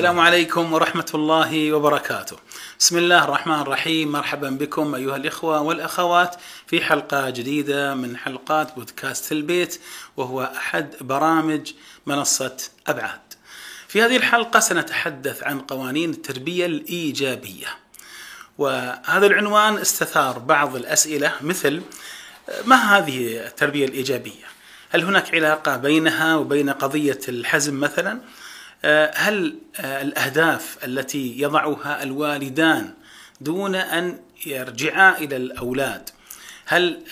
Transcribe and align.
السلام 0.00 0.20
عليكم 0.20 0.72
ورحمة 0.72 1.10
الله 1.14 1.72
وبركاته. 1.72 2.36
بسم 2.78 2.98
الله 2.98 3.24
الرحمن 3.24 3.60
الرحيم، 3.60 4.12
مرحبا 4.12 4.50
بكم 4.50 4.94
أيها 4.94 5.16
الإخوة 5.16 5.60
والأخوات 5.60 6.36
في 6.66 6.84
حلقة 6.84 7.30
جديدة 7.30 7.94
من 7.94 8.16
حلقات 8.16 8.74
بودكاست 8.74 9.32
البيت 9.32 9.80
وهو 10.16 10.52
أحد 10.56 10.94
برامج 11.00 11.72
منصة 12.06 12.56
أبعاد. 12.86 13.20
في 13.88 14.02
هذه 14.02 14.16
الحلقة 14.16 14.60
سنتحدث 14.60 15.42
عن 15.42 15.60
قوانين 15.60 16.10
التربية 16.10 16.66
الإيجابية. 16.66 17.68
وهذا 18.58 19.26
العنوان 19.26 19.78
استثار 19.78 20.38
بعض 20.38 20.76
الأسئلة 20.76 21.32
مثل 21.40 21.82
ما 22.64 22.98
هذه 22.98 23.46
التربية 23.46 23.84
الإيجابية؟ 23.84 24.44
هل 24.90 25.04
هناك 25.04 25.34
علاقة 25.34 25.76
بينها 25.76 26.36
وبين 26.36 26.70
قضية 26.70 27.20
الحزم 27.28 27.80
مثلا؟ 27.80 28.20
هل 29.14 29.58
الأهداف 29.80 30.78
التي 30.84 31.40
يضعها 31.40 32.02
الوالدان 32.02 32.94
دون 33.40 33.74
أن 33.74 34.18
يرجعا 34.46 35.18
إلى 35.18 35.36
الأولاد 35.36 36.10
هل 36.66 37.02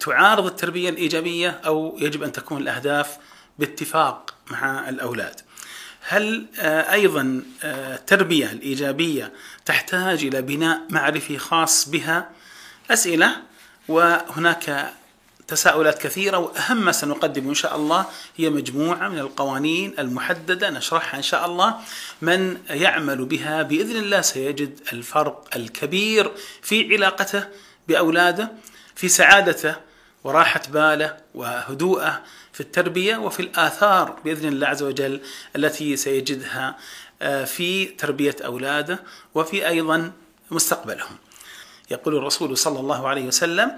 تعارض 0.00 0.46
التربية 0.46 0.88
الإيجابية 0.88 1.60
أو 1.66 1.96
يجب 2.00 2.22
أن 2.22 2.32
تكون 2.32 2.62
الأهداف 2.62 3.18
باتفاق 3.58 4.34
مع 4.50 4.88
الأولاد؟ 4.88 5.40
هل 6.08 6.46
أيضا 6.92 7.42
التربية 7.64 8.52
الإيجابية 8.52 9.32
تحتاج 9.64 10.24
إلى 10.24 10.42
بناء 10.42 10.80
معرفي 10.90 11.38
خاص 11.38 11.88
بها؟ 11.88 12.30
أسئلة 12.90 13.36
وهناك 13.88 14.92
تساؤلات 15.50 16.02
كثيرة 16.02 16.38
وأهم 16.38 16.84
ما 16.84 16.92
سنقدم 16.92 17.48
إن 17.48 17.54
شاء 17.54 17.76
الله 17.76 18.06
هي 18.36 18.50
مجموعة 18.50 19.08
من 19.08 19.18
القوانين 19.18 19.94
المحددة 19.98 20.70
نشرحها 20.70 21.18
إن 21.18 21.22
شاء 21.22 21.46
الله 21.46 21.74
من 22.22 22.58
يعمل 22.70 23.24
بها 23.24 23.62
بإذن 23.62 23.96
الله 23.96 24.20
سيجد 24.20 24.80
الفرق 24.92 25.48
الكبير 25.56 26.30
في 26.62 26.94
علاقته 26.94 27.48
بأولاده 27.88 28.52
في 28.94 29.08
سعادته 29.08 29.76
وراحة 30.24 30.62
باله 30.72 31.16
وهدوءه 31.34 32.22
في 32.52 32.60
التربية 32.60 33.16
وفي 33.16 33.40
الآثار 33.40 34.20
بإذن 34.24 34.48
الله 34.48 34.66
عز 34.66 34.82
وجل 34.82 35.20
التي 35.56 35.96
سيجدها 35.96 36.76
في 37.44 37.84
تربية 37.84 38.36
أولاده 38.44 39.02
وفي 39.34 39.68
أيضا 39.68 40.12
مستقبلهم. 40.50 41.16
يقول 41.90 42.16
الرسول 42.16 42.56
صلى 42.56 42.80
الله 42.80 43.08
عليه 43.08 43.22
وسلم 43.22 43.72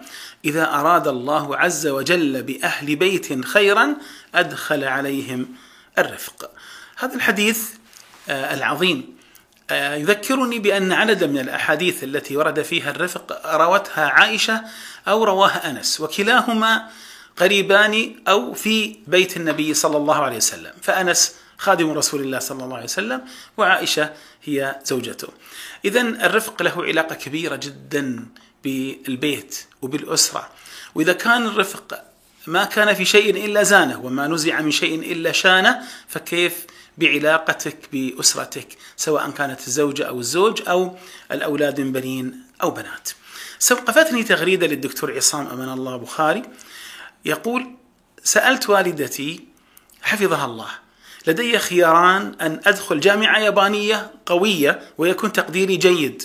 إذا 0.45 0.75
أراد 0.75 1.09
الله 1.09 1.57
عز 1.57 1.87
وجل 1.87 2.43
بأهل 2.43 2.97
بيت 2.97 3.45
خيرا 3.45 3.97
أدخل 4.35 4.85
عليهم 4.85 5.49
الرفق. 5.99 6.51
هذا 6.97 7.15
الحديث 7.15 7.69
العظيم. 8.29 9.17
يذكرني 9.71 10.59
بأن 10.59 10.93
عددا 10.93 11.27
من 11.27 11.39
الأحاديث 11.39 12.05
التي 12.05 12.37
ورد 12.37 12.63
فيها 12.63 12.91
الرفق 12.91 13.55
روتها 13.57 14.07
عائشة 14.09 14.63
أو 15.09 15.25
رواها 15.25 15.71
أنس 15.71 16.01
وكلاهما 16.01 16.89
قريبان 17.37 18.15
أو 18.29 18.55
في 18.55 18.97
بيت 19.07 19.37
النبي 19.37 19.75
صلى 19.75 19.97
الله 19.97 20.17
عليه 20.17 20.37
وسلم. 20.37 20.73
فأنس 20.83 21.35
خادم 21.63 21.91
رسول 21.91 22.21
الله 22.21 22.39
صلى 22.39 22.65
الله 22.65 22.77
عليه 22.77 22.85
وسلم 22.85 23.25
وعائشة 23.57 24.13
هي 24.45 24.81
زوجته. 24.85 25.29
اذا 25.85 26.01
الرفق 26.01 26.63
له 26.63 26.85
علاقة 26.85 27.15
كبيرة 27.15 27.57
جدا 27.57 28.27
بالبيت 28.65 29.67
وبالأسرة 29.83 30.49
وإذا 30.95 31.13
كان 31.13 31.47
الرفق 31.47 32.05
ما 32.47 32.65
كان 32.65 32.95
في 32.95 33.05
شيء 33.05 33.45
إلا 33.45 33.63
زانه 33.63 34.01
وما 34.05 34.27
نزع 34.27 34.61
من 34.61 34.71
شيء 34.71 35.13
إلا 35.13 35.33
شانه 35.33 35.83
فكيف 36.09 36.67
بعلاقتك 36.99 37.79
بأسرتك 37.93 38.69
سواء 38.97 39.31
كانت 39.31 39.67
الزوجه 39.67 40.03
أو 40.09 40.21
الزوج 40.21 40.63
أو 40.69 40.97
الأولاد 41.33 41.81
من 41.81 41.93
بنين 41.93 42.43
أو 42.63 42.71
بنات. 42.71 43.11
استوقفتني 43.61 44.23
تغريدة 44.23 44.67
للدكتور 44.67 45.17
عصام 45.17 45.47
أمان 45.47 45.69
الله 45.69 45.97
بخاري 45.97 46.43
يقول 47.25 47.75
سألت 48.25 48.71
والدتي 48.71 49.45
حفظها 50.03 50.45
الله 50.45 50.82
لدي 51.27 51.59
خياران 51.59 52.35
أن 52.41 52.61
أدخل 52.67 53.01
جامعة 53.01 53.39
يابانية 53.39 54.11
قوية 54.27 54.81
ويكون 54.99 55.33
تقديري 55.33 55.77
جيد 55.77 56.23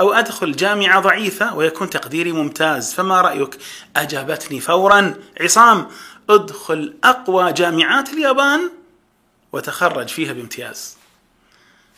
أو 0.00 0.12
أدخل 0.12 0.52
جامعة 0.52 1.00
ضعيفة 1.00 1.54
ويكون 1.54 1.90
تقديري 1.90 2.32
ممتاز 2.32 2.94
فما 2.94 3.20
رأيك؟ 3.20 3.58
أجابتني 3.96 4.60
فورا 4.60 5.14
عصام 5.40 5.86
ادخل 6.30 6.94
أقوى 7.04 7.52
جامعات 7.52 8.12
اليابان 8.12 8.70
وتخرج 9.52 10.08
فيها 10.08 10.32
بامتياز 10.32 11.01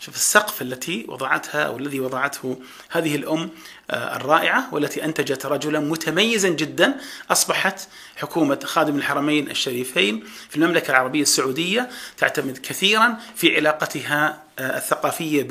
شوف 0.00 0.14
السقف 0.14 0.62
التي 0.62 1.06
وضعتها 1.08 1.62
أو 1.62 1.76
الذي 1.76 2.00
وضعته 2.00 2.58
هذه 2.90 3.16
الأم 3.16 3.50
الرائعة 3.90 4.74
والتي 4.74 5.04
أنتجت 5.04 5.46
رجلا 5.46 5.80
متميزا 5.80 6.48
جدا 6.48 6.94
أصبحت 7.30 7.88
حكومة 8.16 8.60
خادم 8.64 8.96
الحرمين 8.96 9.50
الشريفين 9.50 10.24
في 10.50 10.56
المملكة 10.56 10.90
العربية 10.90 11.22
السعودية 11.22 11.90
تعتمد 12.16 12.58
كثيرا 12.58 13.16
في 13.36 13.56
علاقتها 13.56 14.42
الثقافية 14.58 15.42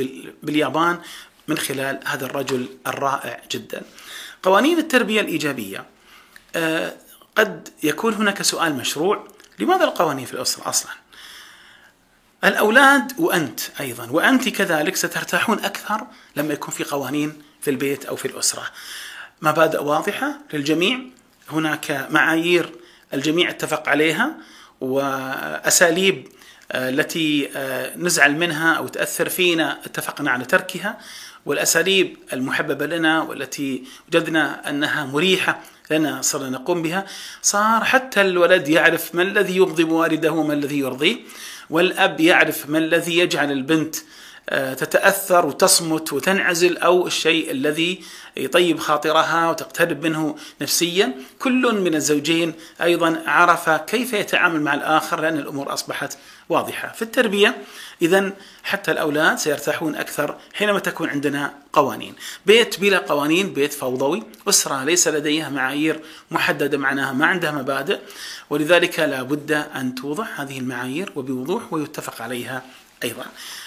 باليابان 0.43 0.99
من 1.47 1.57
خلال 1.57 1.99
هذا 2.05 2.25
الرجل 2.25 2.67
الرائع 2.87 3.41
جدا. 3.51 3.81
قوانين 4.43 4.79
التربية 4.79 5.21
الإيجابية 5.21 5.85
قد 7.35 7.69
يكون 7.83 8.13
هناك 8.13 8.41
سؤال 8.41 8.75
مشروع 8.75 9.27
لماذا 9.59 9.83
القوانين 9.83 10.25
في 10.25 10.33
الأسرة 10.33 10.69
أصلا؟ 10.69 11.02
الأولاد 12.43 13.19
وأنت 13.19 13.59
أيضا 13.79 14.07
وأنت 14.11 14.49
كذلك 14.49 14.95
سترتاحون 14.95 15.59
أكثر 15.59 16.07
لما 16.35 16.53
يكون 16.53 16.73
في 16.73 16.83
قوانين 16.83 17.41
في 17.61 17.69
البيت 17.69 18.05
أو 18.05 18.15
في 18.15 18.25
الأسرة. 18.25 18.63
مبادئ 19.41 19.83
واضحة 19.83 20.39
للجميع 20.53 20.99
هناك 21.49 22.07
معايير 22.09 22.69
الجميع 23.13 23.49
اتفق 23.49 23.89
عليها 23.89 24.35
وأساليب 24.81 26.27
التي 26.71 27.49
نزعل 27.97 28.35
منها 28.35 28.73
أو 28.73 28.87
تأثر 28.87 29.29
فينا 29.29 29.79
اتفقنا 29.85 30.31
على 30.31 30.45
تركها 30.45 30.97
والأساليب 31.45 32.17
المحببة 32.33 32.85
لنا 32.85 33.21
والتي 33.21 33.83
وجدنا 34.07 34.69
أنها 34.69 35.05
مريحة 35.05 35.59
لنا 35.91 36.21
صرنا 36.21 36.49
نقوم 36.49 36.81
بها. 36.81 37.05
صار 37.41 37.83
حتى 37.83 38.21
الولد 38.21 38.67
يعرف 38.67 39.15
ما 39.15 39.21
الذي 39.21 39.57
يغضب 39.57 39.89
والده 39.89 40.31
وما 40.31 40.53
الذي 40.53 40.79
يرضيه. 40.79 41.17
والأب 41.73 42.19
يعرف 42.19 42.69
ما 42.69 42.77
الذي 42.77 43.17
يجعل 43.17 43.51
البنت 43.51 43.95
تتأثر 44.51 45.45
وتصمت 45.45 46.13
وتنعزل 46.13 46.77
أو 46.77 47.07
الشيء 47.07 47.51
الذي 47.51 48.03
يطيب 48.37 48.79
خاطرها 48.79 49.49
وتقترب 49.49 50.03
منه 50.03 50.35
نفسيا. 50.61 51.13
كل 51.39 51.81
من 51.81 51.95
الزوجين 51.95 52.53
أيضا 52.81 53.23
عرف 53.27 53.69
كيف 53.69 54.13
يتعامل 54.13 54.61
مع 54.61 54.73
الآخر 54.73 55.21
لأن 55.21 55.37
الأمور 55.37 55.73
أصبحت 55.73 56.17
واضحة. 56.49 56.91
في 56.91 57.01
التربية 57.01 57.57
إذا 58.01 58.33
حتى 58.63 58.91
الأولاد 58.91 59.37
سيرتاحون 59.37 59.95
أكثر 59.95 60.37
حينما 60.53 60.79
تكون 60.79 61.09
عندنا 61.09 61.53
قوانين. 61.73 62.15
بيت 62.45 62.79
بلا 62.79 62.97
قوانين 62.97 63.53
بيت 63.53 63.73
فوضوي. 63.73 64.23
أسرة 64.49 64.83
ليس 64.83 65.07
لديها 65.07 65.49
معايير 65.49 65.99
محددة 66.31 66.77
معناها 66.77 67.13
ما 67.13 67.25
عندها 67.25 67.51
مبادئ. 67.51 67.99
ولذلك 68.49 68.99
لا 68.99 69.23
بد 69.23 69.51
أن 69.51 69.95
توضع 69.95 70.25
هذه 70.35 70.59
المعايير 70.59 71.11
وبوضوح 71.15 71.73
ويتفق 71.73 72.21
عليها 72.21 72.63
أيضا. 73.03 73.25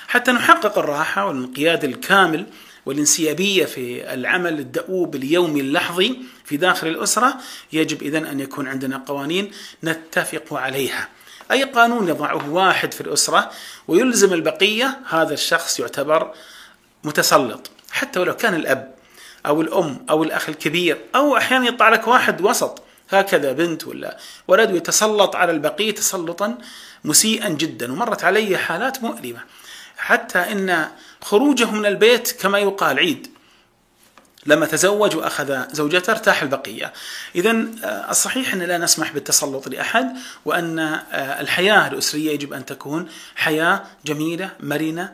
حتى 0.09 0.33
نحقق 0.33 0.79
الراحة 0.79 1.27
والانقياد 1.27 1.85
الكامل 1.85 2.47
والانسيابية 2.87 3.65
في 3.65 4.15
العمل 4.15 4.59
الدؤوب 4.59 5.15
اليومي 5.15 5.61
اللحظي 5.61 6.19
في 6.45 6.57
داخل 6.57 6.89
الأسرة 6.89 7.37
يجب 7.73 8.03
إذن 8.03 8.27
أن 8.27 8.41
يكون 8.41 8.69
عندنا 8.69 9.03
قوانين 9.07 9.51
نتفق 9.85 10.55
عليها. 10.55 11.09
أي 11.51 11.63
قانون 11.63 12.09
يضعه 12.09 12.49
واحد 12.51 12.95
في 12.95 13.01
الأسرة 13.01 13.51
ويلزم 13.89 14.33
البقية 14.33 15.01
هذا 15.09 15.35
الشخص 15.35 15.81
يعتبر 15.81 16.33
متسلط. 17.05 17.71
حتى 17.91 18.21
ولو 18.21 18.37
كان 18.37 18.55
الأب 18.55 18.95
أو 19.47 19.61
الأم 19.61 20.07
أو 20.11 20.23
الأخ 20.23 20.49
الكبير 20.49 20.99
أو 21.15 21.37
أحيانا 21.37 21.67
يطلع 21.67 21.89
لك 21.89 22.09
واحد 22.09 22.41
وسط 22.41 22.83
هكذا 23.11 23.53
بنت 23.53 23.87
ولا 23.87 24.19
ولد 24.49 24.75
يتسلط 24.75 25.37
على 25.37 25.53
البقية 25.53 25.95
تسلطا 25.95 26.59
مسيئا 27.05 27.49
جدا 27.49 27.93
ومرت 27.93 28.25
علي 28.25 28.59
حالات 28.59 29.03
مؤلمة. 29.03 29.41
حتى 29.97 30.39
إن 30.39 30.89
خروجه 31.23 31.71
من 31.71 31.87
البيت 31.87 32.33
كما 32.41 32.59
يقال 32.59 32.99
عيد. 32.99 33.36
لما 34.47 34.67
تزوج 34.67 35.17
وأخذ 35.17 35.75
زوجته 35.75 36.11
ارتاح 36.11 36.43
البقية. 36.43 36.93
اذا 37.35 37.67
الصحيح 38.11 38.55
أن 38.55 38.63
لا 38.63 38.79
نسمح 38.79 39.13
بالتسلط 39.13 39.69
لأحد 39.69 40.17
وأن 40.45 41.01
الحياة 41.13 41.89
الأسرية 41.89 42.31
يجب 42.31 42.53
أن 42.53 42.67
تكون 42.67 43.09
حياة 43.37 43.83
جميلة 44.05 44.51
مرنة 44.61 45.13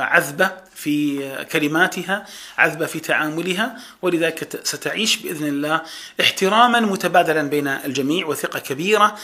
عذبة 0.00 0.50
في 0.74 1.28
كلماتها، 1.44 2.26
عذبة 2.58 2.86
في 2.86 3.00
تعاملها، 3.00 3.76
ولذلك 4.02 4.60
ستعيش 4.64 5.16
بإذن 5.16 5.46
الله 5.46 5.82
احتراما 6.20 6.80
متبادلا 6.80 7.42
بين 7.42 7.68
الجميع 7.68 8.26
وثقة 8.26 8.58
كبيرة 8.58 9.16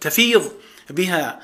تفيض 0.00 0.52
بها 0.90 1.40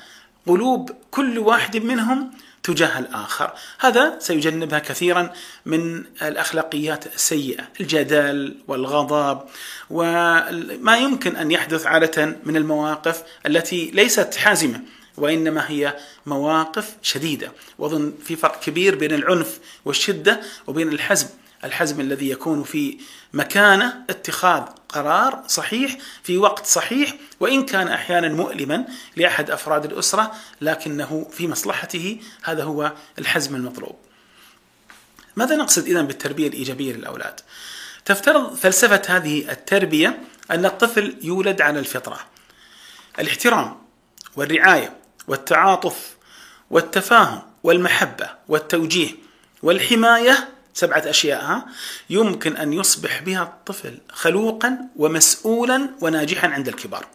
قلوب 0.47 0.91
كل 1.11 1.39
واحد 1.39 1.77
منهم 1.77 2.31
تجاه 2.63 2.99
الآخر. 2.99 3.51
هذا 3.79 4.15
سيجنبها 4.19 4.79
كثيرا 4.79 5.33
من 5.65 6.03
الأخلاقيات 6.21 7.15
السيئة 7.15 7.63
الجدل 7.79 8.55
والغضب 8.67 9.41
وما 9.89 10.97
يمكن 10.97 11.35
أن 11.35 11.51
يحدث 11.51 11.87
عادة 11.87 12.35
من 12.43 12.57
المواقف 12.57 13.23
التي 13.45 13.91
ليست 13.93 14.35
حازمة 14.35 14.81
وإنما 15.17 15.69
هي 15.71 15.95
مواقف 16.25 16.95
شديدة 17.01 17.51
وأظن 17.77 18.13
في 18.25 18.35
فرق 18.35 18.59
كبير 18.59 18.95
بين 18.95 19.13
العنف 19.13 19.59
والشدة 19.85 20.39
وبين 20.67 20.89
الحزم. 20.89 21.27
الحزم 21.63 22.01
الذي 22.01 22.29
يكون 22.29 22.63
في 22.63 22.97
مكانه 23.33 24.05
اتخاذ 24.09 24.63
قرار 24.89 25.43
صحيح 25.47 25.97
في 26.23 26.37
وقت 26.37 26.65
صحيح 26.65 27.15
وإن 27.39 27.65
كان 27.65 27.87
أحيانا 27.87 28.29
مؤلما 28.29 28.85
لأحد 29.15 29.51
أفراد 29.51 29.85
الأسرة 29.85 30.31
لكنه 30.61 31.27
في 31.31 31.47
مصلحته 31.47 32.21
هذا 32.43 32.63
هو 32.63 32.93
الحزم 33.19 33.55
المطلوب. 33.55 33.95
ماذا 35.35 35.55
نقصد 35.55 35.85
اذا 35.87 36.01
بالتربية 36.01 36.47
الإيجابية 36.47 36.93
للأولاد؟ 36.93 37.39
تفترض 38.05 38.55
فلسفة 38.55 39.01
هذه 39.07 39.51
التربية 39.51 40.21
أن 40.51 40.65
الطفل 40.65 41.17
يولد 41.21 41.61
على 41.61 41.79
الفطرة. 41.79 42.19
الاحترام 43.19 43.81
والرعاية 44.35 44.97
والتعاطف 45.27 46.15
والتفاهم 46.69 47.41
والمحبة 47.63 48.29
والتوجيه 48.47 49.11
والحماية 49.63 50.49
سبعة 50.73 51.03
أشياء 51.05 51.43
ها؟ 51.43 51.65
يمكن 52.09 52.57
أن 52.57 52.73
يصبح 52.73 53.21
بها 53.21 53.43
الطفل 53.43 53.97
خلوقا 54.09 54.77
ومسؤولا 54.95 55.89
وناجحا 56.01 56.47
عند 56.47 56.67
الكبار. 56.67 57.05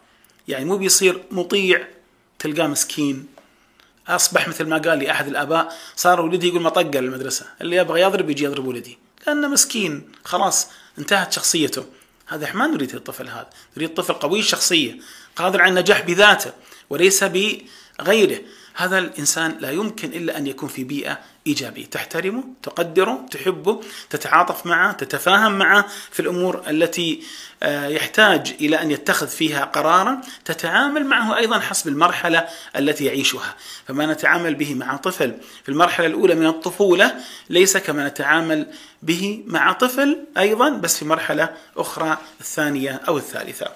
يعني 0.47 0.65
مو 0.65 0.77
بيصير 0.77 1.23
مطيع 1.31 1.87
تلقاه 2.39 2.67
مسكين. 2.67 3.27
أصبح 4.07 4.47
مثل 4.47 4.65
ما 4.65 4.77
قال 4.77 4.99
لي 4.99 5.11
أحد 5.11 5.27
الآباء 5.27 5.77
صار 5.95 6.21
ولدي 6.21 6.47
يقول 6.47 6.61
ما 6.61 6.69
طق 6.69 6.97
المدرسة. 6.97 7.45
اللي 7.61 7.75
يبغى 7.75 8.01
يضرب 8.01 8.29
يجي 8.29 8.43
يضرب 8.43 8.67
ولدي. 8.67 8.97
لأنه 9.27 9.47
مسكين. 9.47 10.11
خلاص 10.23 10.67
انتهت 10.97 11.33
شخصيته. 11.33 11.85
هذا 12.27 12.53
ما 12.53 12.67
نريد 12.67 12.95
الطفل 12.95 13.27
هذا. 13.27 13.49
نريد 13.77 13.93
طفل 13.93 14.13
قوي 14.13 14.39
الشخصية 14.39 14.99
قادر 15.35 15.61
على 15.61 15.69
النجاح 15.69 16.01
بذاته 16.01 16.51
وليس 16.89 17.23
بغيره. 17.23 18.41
هذا 18.75 18.99
الإنسان 18.99 19.57
لا 19.59 19.71
يمكن 19.71 20.07
إلا 20.07 20.37
أن 20.37 20.47
يكون 20.47 20.69
في 20.69 20.83
بيئة 20.83 21.19
إيجابية. 21.47 21.85
تحترمه 21.85 22.43
تقدره 22.63 23.25
تحبه 23.31 23.81
تتعاطف 24.09 24.65
معه 24.65 24.91
تتفاهم 24.91 25.57
معه 25.57 25.85
في 26.11 26.19
الأمور 26.19 26.63
التي 26.69 27.23
آه، 27.63 27.87
يحتاج 27.87 28.55
إلى 28.61 28.81
أن 28.81 28.91
يتخذ 28.91 29.27
فيها 29.27 29.65
قرارا. 29.65 30.21
تتعامل 30.45 31.05
معه 31.05 31.37
أيضا 31.37 31.59
حسب 31.59 31.87
المرحلة 31.87 32.47
التي 32.75 33.05
يعيشها. 33.05 33.55
فما 33.87 34.05
نتعامل 34.05 34.55
به 34.55 34.75
مع 34.75 34.95
طفل 34.97 35.33
في 35.63 35.69
المرحلة 35.69 36.07
الأولى 36.07 36.35
من 36.35 36.47
الطفولة 36.47 37.15
ليس 37.49 37.77
كما 37.77 38.07
نتعامل 38.07 38.67
به 39.03 39.43
مع 39.47 39.71
طفل 39.71 40.25
أيضا 40.37 40.69
بس 40.69 40.97
في 40.97 41.05
مرحلة 41.05 41.49
أخرى 41.77 42.17
الثانية 42.41 43.01
أو 43.07 43.17
الثالثة. 43.17 43.67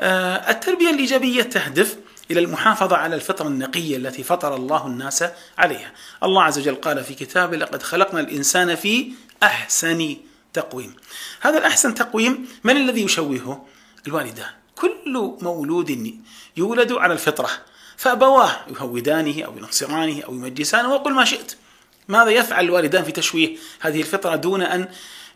آه، 0.00 0.50
التربية 0.50 0.90
الإيجابية 0.90 1.42
تهدف 1.42 1.96
إلى 2.30 2.40
المحافظة 2.40 2.96
على 2.96 3.16
الفطرة 3.16 3.48
النقية 3.48 3.96
التي 3.96 4.22
فطر 4.22 4.56
الله 4.56 4.86
الناس 4.86 5.24
عليها. 5.58 5.92
الله 6.22 6.42
عز 6.42 6.58
وجل 6.58 6.74
قال 6.74 7.04
في 7.04 7.14
كتابه: 7.14 7.56
لقد 7.56 7.82
خلقنا 7.82 8.20
الإنسان 8.20 8.74
في 8.74 9.12
أحسن 9.42 10.16
تقويم. 10.52 10.96
هذا 11.40 11.58
الأحسن 11.58 11.94
تقويم 11.94 12.48
من 12.64 12.76
الذي 12.76 13.02
يشوهه؟ 13.02 13.66
الوالدان. 14.06 14.50
كل 14.74 15.36
مولود 15.40 16.20
يولد 16.56 16.92
على 16.92 17.12
الفطرة 17.12 17.50
فأبواه 17.96 18.56
يهودانه 18.68 19.42
أو 19.42 19.58
ينصرانه 19.58 20.22
أو 20.22 20.34
يمجسانه 20.34 20.94
وقل 20.94 21.12
ما 21.12 21.24
شئت. 21.24 21.56
ماذا 22.08 22.30
يفعل 22.30 22.64
الوالدان 22.64 23.04
في 23.04 23.12
تشويه 23.12 23.56
هذه 23.80 24.00
الفطرة 24.00 24.36
دون 24.36 24.62
أن 24.62 24.88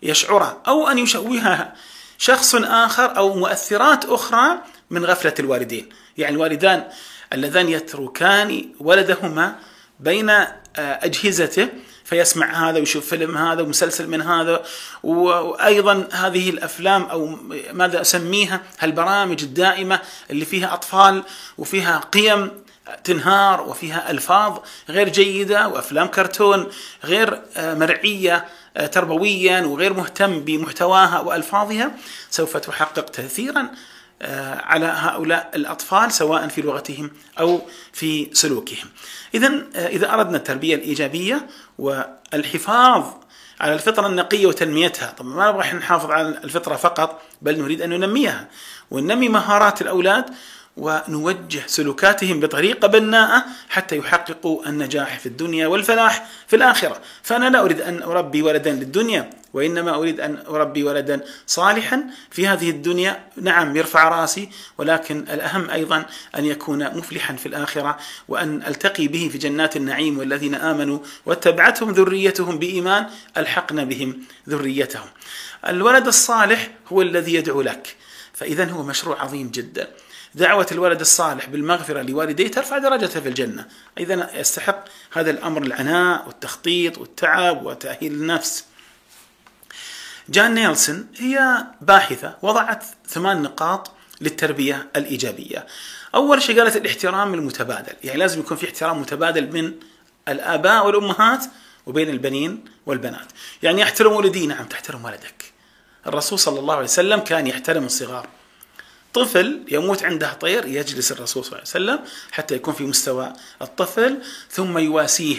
يشعرها 0.03 0.63
أو 0.69 0.89
أن 0.89 0.99
يشوهها 0.99 1.75
شخص 2.19 2.55
آخر 2.55 3.17
أو 3.17 3.37
مؤثرات 3.37 4.05
أخرى 4.05 4.63
من 4.91 5.05
غفلة 5.05 5.35
الوالدين. 5.39 5.89
يعني 6.19 6.35
الوالدان 6.37 6.85
اللذان 7.33 7.69
يتركان 7.69 8.65
ولدهما 8.81 9.57
بين 10.01 10.31
آه، 10.31 10.49
أجهزته 10.79 11.69
فيسمع 12.05 12.69
هذا 12.69 12.79
ويشوف 12.79 13.07
فيلم 13.07 13.37
هذا 13.37 13.63
ومسلسل 13.63 14.09
من 14.09 14.23
هذا 14.23 14.63
وأيضا 15.03 16.09
هذه 16.13 16.51
الأفلام 16.51 17.03
أو 17.03 17.37
ماذا 17.73 18.01
أسميها 18.01 18.61
البرامج 18.83 19.43
الدائمة 19.43 20.01
اللي 20.31 20.45
فيها 20.45 20.75
أطفال 20.75 21.23
وفيها 21.59 21.99
قيم 21.99 22.51
تنهار 23.05 23.61
وفيها 23.61 24.11
ألفاظ 24.11 24.59
غير 24.89 25.09
جيدة 25.09 25.69
وأفلام 25.69 26.07
كرتون 26.07 26.67
غير 27.05 27.43
آه، 27.57 27.75
مرعية 27.75 28.45
آه، 28.77 28.87
تربويا 28.87 29.61
وغير 29.61 29.93
مهتم 29.93 30.41
بمحتواها 30.41 31.21
وألفاظها 31.21 31.93
سوف 32.31 32.57
تحقق 32.57 33.05
تاثيرا 33.05 33.71
على 34.63 34.87
هؤلاء 34.87 35.51
الأطفال 35.55 36.13
سواء 36.13 36.49
في 36.49 36.63
لغتهم 36.63 37.11
أو 37.41 37.63
في 37.93 38.31
سلوكهم. 38.33 38.89
إذا 39.35 39.53
آه، 39.77 39.89
إذا 39.89 40.15
أردنا 40.15 40.37
التربية 40.37 40.75
الإيجابية 40.75 41.47
والحفاظ 41.79 43.05
على 43.61 43.75
الفطرة 43.75 44.07
النقية 44.07 44.47
وتنميتها 44.47 45.15
طبعا 45.19 45.35
ما 45.35 45.51
نبغى 45.51 45.73
نحافظ 45.73 46.11
على 46.11 46.29
الفطرة 46.29 46.77
فقط 46.77 47.23
بل 47.43 47.59
نريد 47.63 47.83
أن 47.83 47.91
ننميها 47.91 48.49
وننمي 48.91 49.29
مهارات 49.29 49.83
الأولاد 49.83 50.25
ونوجه 50.77 51.63
سلوكاتهم 51.67 52.41
بطريقة 52.41 52.89
بناءة 52.89 53.45
حتى 53.69 53.97
يحققوا 53.97 54.69
النجاح 54.69 55.19
في 55.19 55.27
الدنيا 55.27 55.67
والفلاح 55.67 56.27
في 56.47 56.57
الآخرة، 56.57 57.01
فأنا 57.23 57.51
لا 57.51 57.61
أريد 57.61 57.81
أن 57.81 58.03
أربي 58.03 58.43
ولدا 58.43 58.71
للدنيا 58.73 59.31
وإنما 59.53 59.95
أريد 59.95 60.21
أن 60.21 60.43
أربي 60.49 60.85
ولدا 60.85 61.21
صالحا 61.47 62.05
في 62.31 62.49
هذه 62.49 62.71
الدنيا، 62.71 63.25
نعم 63.37 63.77
يرفع 63.77 64.09
رأسي 64.09 64.49
ولكن 64.79 65.19
الأهم 65.19 65.71
أيضا 65.71 66.05
أن 66.39 66.45
يكون 66.45 66.97
مفلحا 66.97 67.35
في 67.35 67.47
الآخرة 67.47 67.99
وأن 68.29 68.63
ألتقي 68.63 69.09
به 69.09 69.29
في 69.33 69.39
جنات 69.39 69.77
النعيم 69.77 70.19
والذين 70.19 70.55
آمنوا 70.55 70.99
واتبعتهم 71.27 71.91
ذريتهم 71.91 72.59
بإيمان 72.59 73.07
ألحقنا 73.37 73.85
بهم 73.85 74.19
ذريتهم. 74.49 75.09
الولد 75.69 76.07
الصالح 76.07 76.71
هو 76.89 77.03
الذي 77.03 77.35
يدعو 77.35 77.63
لك، 77.63 77.97
فاذا 78.33 78.65
هو 78.65 78.83
مشروع 78.83 79.23
عظيم 79.23 79.51
جدا. 79.51 79.89
دعوة 80.35 80.67
الولد 80.73 81.01
الصالح 81.01 81.47
بالمغفرة 81.47 82.03
لوالديه 82.03 82.49
ترفع 82.49 82.79
درجته 82.79 83.21
في 83.21 83.29
الجنة 83.29 83.67
إذا 83.99 84.31
يستحق 84.35 84.85
هذا 85.13 85.31
الأمر 85.31 85.63
العناء 85.63 86.27
والتخطيط 86.27 86.99
والتعب 86.99 87.67
وتأهيل 87.67 88.13
النفس 88.13 88.65
جان 90.31 90.55
نيلسون 90.55 91.07
هي 91.17 91.67
باحثة 91.81 92.37
وضعت 92.43 92.85
ثمان 93.09 93.43
نقاط 93.43 93.93
للتربية 94.21 94.89
الإيجابية. 94.97 95.67
أول 96.15 96.43
شيء 96.43 96.61
قالت 96.61 96.77
الاحترام 96.77 97.35
المتبادل. 97.35 97.93
يعني 98.05 98.19
لازم 98.19 98.41
يكون 98.41 98.57
في 98.57 98.67
احترام 98.67 99.01
متبادل 99.01 99.53
من 99.53 99.73
الآباء 100.29 100.87
والأمهات 100.87 101.45
وبين 101.87 102.09
البنين 102.09 102.65
والبنات. 102.87 103.27
يعني 103.63 103.83
يحترم 103.83 104.13
ولدي؟ 104.13 104.47
نعم 104.47 104.65
تحترم 104.65 105.05
ولدك. 105.05 105.53
الرسول 106.07 106.39
صلى 106.39 106.61
الله 106.61 106.75
عليه 106.75 106.85
وسلم 106.85 107.21
كان 107.21 107.47
يحترم 107.47 107.85
الصغار. 107.85 108.29
طفل 109.15 109.61
يموت 109.69 110.05
عنده 110.05 110.33
طير 110.33 110.67
يجلس 110.67 111.13
الرسول 111.13 111.45
صلى 111.45 111.53
الله 111.53 111.91
عليه 111.93 112.03
وسلم 112.03 112.13
حتى 112.33 112.55
يكون 112.55 112.75
في 112.75 112.85
مستوى 112.85 113.33
الطفل 113.63 114.23
ثم 114.51 114.79
يواسيه. 114.79 115.39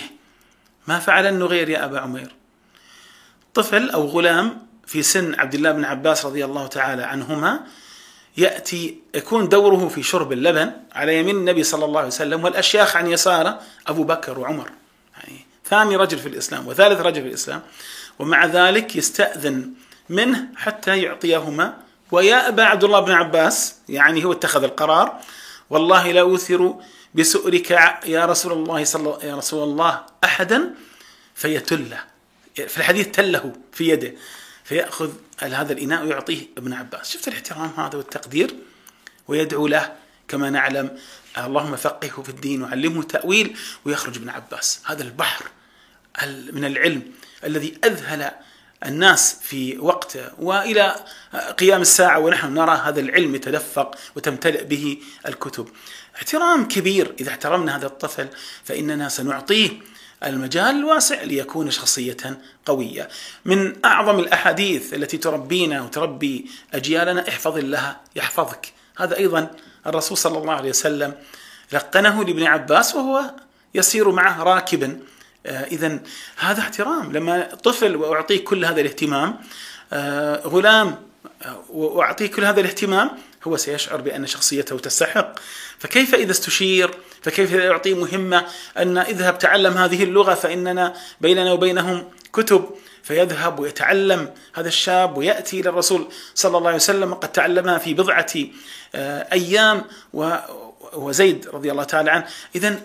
ما 0.88 1.00
فعل 1.00 1.26
النغير 1.26 1.70
يا 1.70 1.86
أبا 1.86 2.00
عمير؟ 2.00 2.36
طفل 3.54 3.90
أو 3.90 4.06
غلام 4.06 4.71
في 4.92 5.04
سن 5.04 5.40
عبد 5.40 5.54
الله 5.54 5.72
بن 5.72 5.86
عباس 5.86 6.26
رضي 6.26 6.46
الله 6.46 6.68
تعالى 6.68 7.04
عنهما 7.04 7.60
يأتي 8.38 8.98
يكون 9.16 9.50
دوره 9.50 9.88
في 9.88 10.04
شرب 10.04 10.32
اللبن 10.32 10.72
على 10.92 11.20
يمين 11.20 11.36
النبي 11.36 11.64
صلى 11.64 11.86
الله 11.86 12.00
عليه 12.00 12.08
وسلم 12.08 12.44
والأشياخ 12.44 12.96
عن 12.96 13.12
يساره 13.12 13.60
أبو 13.88 14.04
بكر 14.04 14.40
وعمر. 14.40 14.70
يعني 15.18 15.46
ثاني 15.66 15.96
رجل 15.96 16.18
في 16.18 16.28
الإسلام 16.28 16.68
وثالث 16.68 17.02
رجل 17.02 17.22
في 17.22 17.28
الإسلام. 17.28 17.62
ومع 18.20 18.46
ذلك 18.46 18.96
يستأذن 18.96 19.74
منه 20.10 20.48
حتى 20.56 21.02
يعطيهما. 21.02 21.78
ويا 22.12 22.48
أبا 22.48 22.64
عبد 22.64 22.84
الله 22.84 23.00
بن 23.00 23.12
عباس 23.12 23.76
يعني 23.90 24.26
هو 24.26 24.32
اتخذ 24.32 24.64
القرار 24.64 25.20
والله 25.70 26.12
لا 26.12 26.22
أوثر 26.22 26.76
بسؤرك 27.16 27.72
يا 28.06 28.26
رسول 28.26 28.54
الله 28.54 28.84
صلى 28.84 29.18
يا 29.24 29.36
رسول 29.36 29.64
الله 29.64 30.02
أحدا 30.24 30.74
فيتله. 31.36 32.00
في 32.56 32.78
الحديث 32.78 33.08
تله 33.08 33.54
في 33.74 33.90
يده. 33.90 34.14
فيأخذ 34.72 35.12
هذا 35.40 35.74
الإناء 35.74 36.06
ويعطيه 36.06 36.48
ابن 36.58 36.74
عباس. 36.74 37.12
شفت 37.12 37.28
الاحترام 37.28 37.74
هذا 37.78 37.98
والتقدير؟ 37.98 38.56
ويدعو 39.28 39.68
له 39.68 39.94
كما 40.28 40.50
نعلم 40.50 40.98
اللهم 41.38 41.76
فقهه 41.76 42.24
في 42.24 42.30
الدين 42.30 42.64
وعلمه 42.64 43.04
تأويل 43.04 43.58
ويخرج 43.86 44.18
ابن 44.18 44.30
عباس. 44.30 44.82
هذا 44.86 45.04
البحر 45.04 45.46
من 46.28 46.66
العلم 46.66 47.12
الذي 47.44 47.78
أذهل 47.84 48.32
الناس 48.86 49.38
في 49.42 49.78
وقت 49.78 50.16
وقته 50.18 50.44
وإلى 50.44 50.96
قيام 51.58 51.82
الساعة 51.82 52.20
ونحن 52.20 52.54
نرى 52.54 52.82
هذا 52.86 53.00
العلم 53.00 53.36
يتدفق 53.36 53.98
وتمتلئ 54.16 54.64
به 54.64 54.98
الكتب. 55.28 55.70
احترام 56.16 56.68
كبير. 56.68 57.16
إذا 57.20 57.30
احترمنا 57.30 57.78
هذا 57.78 57.86
الطفل 57.86 58.28
فإننا 58.64 59.10
سنعطيه 59.10 59.70
المجال 60.24 60.76
الواسع 60.76 61.24
ليكون 61.24 61.72
شخصية 61.72 62.18
قوية. 62.66 63.10
من 63.46 63.86
أعظم 63.86 64.20
الأحاديث 64.20 64.94
التي 64.94 65.18
تربينا 65.18 65.82
وتربي 65.82 66.46
أجيالنا 66.74 67.30
احفظ 67.30 67.58
الله 67.58 67.96
يحفظك. 68.16 68.74
هذا 68.98 69.18
أيضا 69.18 69.52
الرسول 69.88 70.18
صلى 70.18 70.38
الله 70.38 70.54
عليه 70.54 70.70
وسلم 70.70 71.14
لقنه 71.72 72.24
لابن 72.24 72.44
عباس 72.44 72.96
وهو 72.96 73.34
يسير 73.76 74.12
معه 74.12 74.44
راكبا. 74.44 75.00
آه، 75.46 75.64
إذا 75.64 76.00
هذا 76.38 76.60
احترام. 76.60 77.12
لما 77.12 77.44
طفل 77.44 77.96
وأعطيه 77.96 78.44
كل 78.44 78.66
هذا 78.66 78.82
الاهتمام 78.82 79.40
آه، 79.94 80.48
غلام 80.48 81.11
وأعطيه 81.70 82.28
كل 82.28 82.46
هذا 82.46 82.60
الاهتمام 82.60 83.12
هو 83.44 83.58
سيشعر 83.58 84.02
بأن 84.02 84.28
شخصيته 84.28 84.78
تستحق. 84.80 85.40
فكيف 85.80 86.16
إذا 86.16 86.32
استشير؟ 86.32 86.92
فكيف 87.22 87.54
إذا 87.54 87.64
يعطيه 87.64 87.96
مهمة؟ 87.96 88.46
أن 88.78 88.98
اذهب 88.98 89.38
تعلم 89.38 89.78
هذه 89.78 90.04
اللغة 90.04 90.34
فإننا 90.34 90.94
بيننا 91.22 91.52
وبينهم 91.52 92.10
كتب. 92.34 92.70
فيذهب 93.04 93.60
ويتعلم 93.60 94.34
هذا 94.54 94.68
الشاب 94.68 95.18
ويأتي 95.18 95.60
إلى 95.60 95.70
الرسول 95.70 96.08
صلى 96.36 96.58
الله 96.58 96.68
عليه 96.68 96.78
وسلم. 96.78 97.12
وقد 97.12 97.32
تعلمها 97.32 97.78
في 97.78 97.94
بضعة 97.94 98.34
أيام. 99.34 99.86
وزيد 100.94 101.48
رضي 101.54 101.72
الله 101.72 101.84
تعالى 101.84 102.12
عنه. 102.12 102.28
إذا 102.56 102.82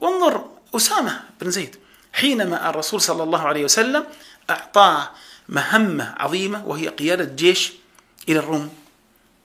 وانظر 0.00 0.44
أسامة 0.76 1.20
بن 1.40 1.50
زيد. 1.50 1.76
حينما 2.12 2.70
الرسول 2.70 3.00
صلى 3.00 3.22
الله 3.22 3.42
عليه 3.42 3.64
وسلم 3.64 4.04
أعطاه 4.50 5.10
مهمة 5.48 6.14
عظيمة 6.16 6.66
وهي 6.66 6.88
قيادة 6.88 7.24
جيش 7.24 7.72
إلى 8.28 8.38
الروم 8.38 8.74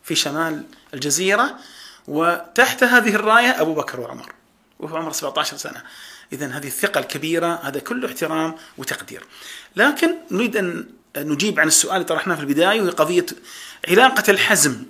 في 0.03 0.15
شمال 0.15 0.63
الجزيرة. 0.93 1.59
وتحت 2.07 2.83
هذه 2.83 3.15
الراية 3.15 3.61
أبو 3.61 3.73
بكر 3.73 3.99
وعمر 3.99 4.33
وهو 4.79 4.97
عمر 4.97 5.11
17 5.11 5.57
سنة. 5.57 5.83
إذا 6.33 6.47
هذه 6.47 6.67
الثقة 6.67 6.99
الكبيرة 6.99 7.59
هذا 7.63 7.79
كله 7.79 8.07
احترام 8.07 8.55
وتقدير. 8.77 9.23
لكن 9.75 10.15
نريد 10.31 10.57
أن 10.57 10.85
نجيب 11.17 11.59
عن 11.59 11.67
السؤال 11.67 11.95
اللي 11.95 12.05
طرحناه 12.05 12.35
في 12.35 12.41
البداية 12.41 12.81
وهي 12.81 12.89
قضية 12.89 13.25
علاقة 13.89 14.31
الحزم 14.31 14.83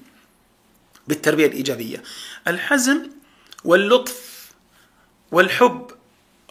بالتربية 1.08 1.46
الإيجابية. 1.46 2.04
الحزم 2.48 3.10
واللطف 3.64 4.50
والحب 5.32 5.92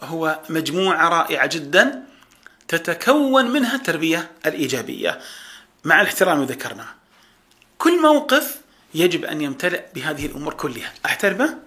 هو 0.01 0.39
مجموعة 0.49 1.09
رائعة 1.09 1.47
جدا. 1.47 2.08
تتكون 2.69 3.51
منها 3.51 3.75
التربية 3.75 4.31
الإيجابية. 4.45 5.19
مع 5.83 6.01
الاحترام 6.01 6.43
ذكرناه 6.43 6.87
كل 7.77 8.01
موقف 8.01 8.55
يجب 8.93 9.25
أن 9.25 9.41
يمتلئ 9.41 9.83
بهذه 9.95 10.25
الأمور 10.25 10.53
كلها. 10.53 10.93
أحترمه 11.05 11.57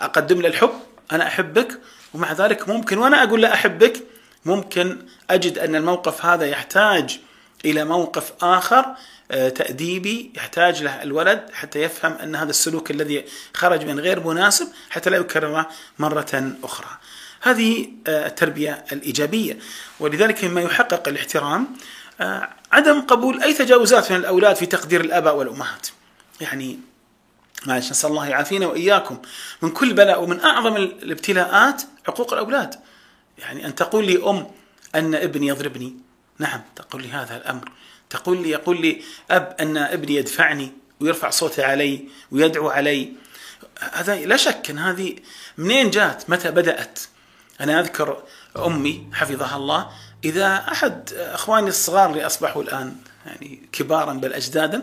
أقدم 0.00 0.40
له 0.40 0.48
الحب 0.48 0.72
أنا 1.12 1.26
أحبك 1.26 1.80
ومع 2.14 2.32
ذلك 2.32 2.68
ممكن 2.68 2.98
وأنا 2.98 3.22
أقول 3.22 3.42
لا 3.42 3.54
أحبك 3.54 4.02
ممكن 4.44 4.98
أجد 5.30 5.58
أن 5.58 5.76
الموقف 5.76 6.24
هذا 6.24 6.46
يحتاج 6.46 7.20
إلى 7.64 7.84
موقف 7.84 8.32
آخر 8.42 8.86
آه، 9.30 9.48
تأديبي 9.48 10.32
يحتاج 10.36 10.82
له 10.82 11.02
الولد 11.02 11.50
حتى 11.52 11.82
يفهم 11.82 12.12
أن 12.12 12.36
هذا 12.36 12.50
السلوك 12.50 12.90
الذي 12.90 13.24
خرج 13.54 13.84
من 13.84 14.00
غير 14.00 14.26
مناسب 14.26 14.68
حتى 14.90 15.10
لا 15.10 15.16
يكرره 15.16 15.68
مرة 15.98 16.56
أخرى. 16.64 16.88
هذه 17.42 17.88
آه، 18.06 18.26
التربية 18.26 18.84
الإيجابية. 18.92 19.58
ولذلك 20.00 20.44
مما 20.44 20.60
يحقق 20.60 21.08
الاحترام 21.08 21.76
آه، 22.20 22.48
عدم 22.72 23.00
قبول 23.00 23.42
أي 23.42 23.54
تجاوزات 23.54 24.12
من 24.12 24.18
الأولاد 24.18 24.56
في 24.56 24.66
تقدير 24.66 25.00
الآباء 25.00 25.36
والأمهات. 25.36 25.88
يعني 26.40 26.78
معلش 27.66 27.90
نسأل 27.90 28.10
الله 28.10 28.26
يعافينا 28.26 28.66
وإياكم. 28.66 29.18
من 29.62 29.70
كل 29.70 29.92
بلاء 29.92 30.22
ومن 30.22 30.40
أعظم 30.40 30.76
الابتلاءات 30.76 31.82
عقوق 32.08 32.32
الأولاد. 32.32 32.74
يعني 33.38 33.66
أن 33.66 33.74
تقول 33.74 34.06
لي 34.06 34.30
أم 34.30 34.46
أن 34.94 35.14
ابني 35.14 35.46
يضربني. 35.46 35.96
نعم 36.38 36.60
تقول 36.76 37.02
لي 37.02 37.08
هذا 37.08 37.36
الأمر. 37.36 37.72
تقول 38.10 38.42
لي 38.42 38.50
يقول 38.50 38.80
لي 38.80 39.02
أب 39.30 39.56
أن 39.60 39.76
ابني 39.76 40.14
يدفعني 40.14 40.72
ويرفع 41.00 41.30
صوته 41.30 41.64
علي 41.64 42.08
ويدعو 42.30 42.70
علي. 42.70 43.12
هذا 43.92 44.16
لا 44.16 44.36
شك 44.36 44.70
أن 44.70 44.78
هذه 44.78 45.16
منين 45.58 45.90
جات؟ 45.90 46.30
متى 46.30 46.50
بدأت؟ 46.50 46.98
أنا 47.62 47.80
أذكر 47.80 48.22
أمي 48.56 49.06
حفظها 49.12 49.56
الله 49.56 49.90
إذا 50.24 50.64
أحد 50.72 51.12
أخواني 51.12 51.68
الصغار 51.68 52.10
اللي 52.10 52.26
أصبحوا 52.26 52.62
الآن 52.62 52.96
يعني 53.26 53.68
كبارا 53.72 54.12
بل 54.12 54.32
أجدادا 54.32 54.82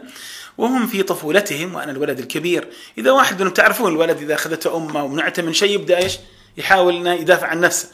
وهم 0.57 0.87
في 0.87 1.03
طفولتهم 1.03 1.75
وأنا 1.75 1.91
الولد 1.91 2.19
الكبير 2.19 2.69
إذا 2.97 3.11
واحد 3.11 3.41
منهم 3.41 3.53
تعرفون 3.53 3.91
الولد 3.91 4.17
إذا 4.17 4.33
أخذته 4.33 4.77
أمه 4.77 5.03
ومنعته 5.03 5.43
من 5.43 5.53
شيء 5.53 5.71
يبدأ 5.71 5.97
إيش؟ 5.97 6.19
يحاول 6.57 6.95
إنه 6.95 7.13
يدافع 7.13 7.47
عن 7.47 7.61
نفسه. 7.61 7.87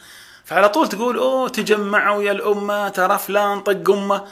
فعلى 0.44 0.68
طول 0.68 0.88
تقول 0.88 1.16
أوه 1.16 1.48
تجمعوا 1.48 2.22
يا 2.22 2.32
الأمة 2.32 2.88
ترى 2.88 3.18
فلان 3.18 3.60
طق 3.60 3.90
أمه. 3.90 4.24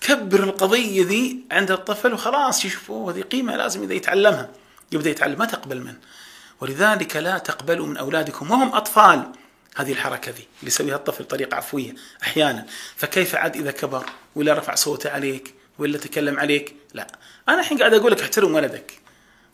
تكبر 0.00 0.42
القضية 0.42 1.04
ذي 1.04 1.38
عند 1.52 1.70
الطفل 1.70 2.12
وخلاص 2.12 2.64
يشوفوا 2.64 3.12
هذه 3.12 3.20
قيمة 3.20 3.56
لازم 3.56 3.82
إذا 3.82 3.94
يتعلمها 3.94 4.48
يبدأ 4.92 5.10
يتعلم 5.10 5.38
ما 5.38 5.44
تقبل 5.44 5.80
منه. 5.80 5.98
ولذلك 6.60 7.16
لا 7.16 7.38
تقبلوا 7.38 7.86
من 7.86 7.96
أولادكم 7.96 8.50
وهم 8.50 8.74
أطفال. 8.74 9.32
هذه 9.76 9.92
الحركة 9.92 10.30
ذي 10.30 10.46
اللي 10.60 10.66
يسويها 10.66 10.96
الطفل 10.96 11.24
بطريقة 11.24 11.56
عفوية 11.56 11.94
أحيانا. 12.22 12.66
فكيف 12.96 13.34
عاد 13.34 13.56
إذا 13.56 13.70
كبر 13.70 14.06
ولا 14.34 14.54
رفع 14.54 14.74
صوته 14.74 15.10
عليك 15.10 15.54
ولا 15.78 15.98
تكلم 15.98 16.38
عليك؟ 16.38 16.74
لا. 16.94 17.06
أنا 17.48 17.60
الحين 17.60 17.78
قاعد 17.78 17.94
أقول 17.94 18.12
لك 18.12 18.20
احترم 18.20 18.54
ولدك. 18.54 18.92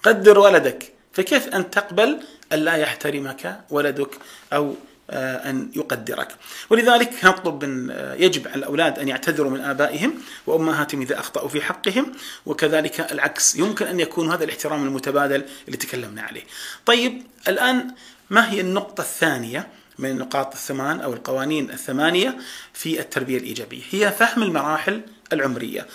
قدر 0.02 0.38
ولدك. 0.38 0.92
فكيف 1.12 1.48
أن 1.48 1.70
تقبل 1.70 2.20
أن 2.52 2.58
لا 2.58 2.76
يحترمك 2.76 3.60
ولدك 3.70 4.10
أو 4.52 4.74
آه، 5.10 5.50
أن 5.50 5.70
يقدرك؟ 5.76 6.28
ولذلك 6.70 7.24
نطلب 7.24 7.64
من 7.64 7.90
آه، 7.90 8.14
يجب 8.14 8.48
على 8.48 8.56
الأولاد 8.56 8.98
أن 8.98 9.08
يعتذروا 9.08 9.50
من 9.50 9.60
آبائهم 9.60 10.14
وأمهاتهم 10.46 11.00
إذا 11.00 11.18
أخطأوا 11.20 11.48
في 11.48 11.60
حقهم 11.62 12.12
وكذلك 12.46 13.12
العكس 13.12 13.56
يمكن 13.56 13.86
أن 13.86 14.00
يكون 14.00 14.32
هذا 14.32 14.44
الاحترام 14.44 14.84
المتبادل 14.84 15.44
اللي 15.66 15.76
تكلمنا 15.76 16.22
عليه. 16.22 16.42
طيب 16.86 17.22
الآن 17.48 17.94
ما 18.30 18.50
هي 18.50 18.60
النقطة 18.60 19.00
الثانية؟ 19.00 19.68
من 19.98 20.10
النقاط 20.10 20.52
الثمان 20.52 21.00
أو 21.00 21.12
القوانين 21.12 21.70
الثمانية 21.70 22.38
في 22.72 23.00
التربية 23.00 23.38
الإيجابية. 23.38 23.82
هي 23.90 24.12
فهم 24.12 24.42
المراحل 24.42 25.00
العمرية. 25.32 25.86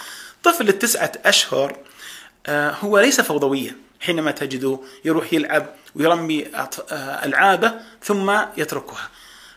طفل 0.44 0.70
التسعة 0.70 1.12
أشهر 1.26 1.78
آه، 2.46 2.72
هو 2.72 3.00
ليس 3.00 3.22
فوضويا. 3.22 3.76
حينما 4.00 4.32
تجده 4.32 4.80
يروح 5.06 5.34
يلعب 5.34 5.66
ويرمي 5.96 6.48
آه، 6.56 7.26
ألعابه 7.26 7.74
ثم 8.04 8.32
يتركها. 8.58 9.10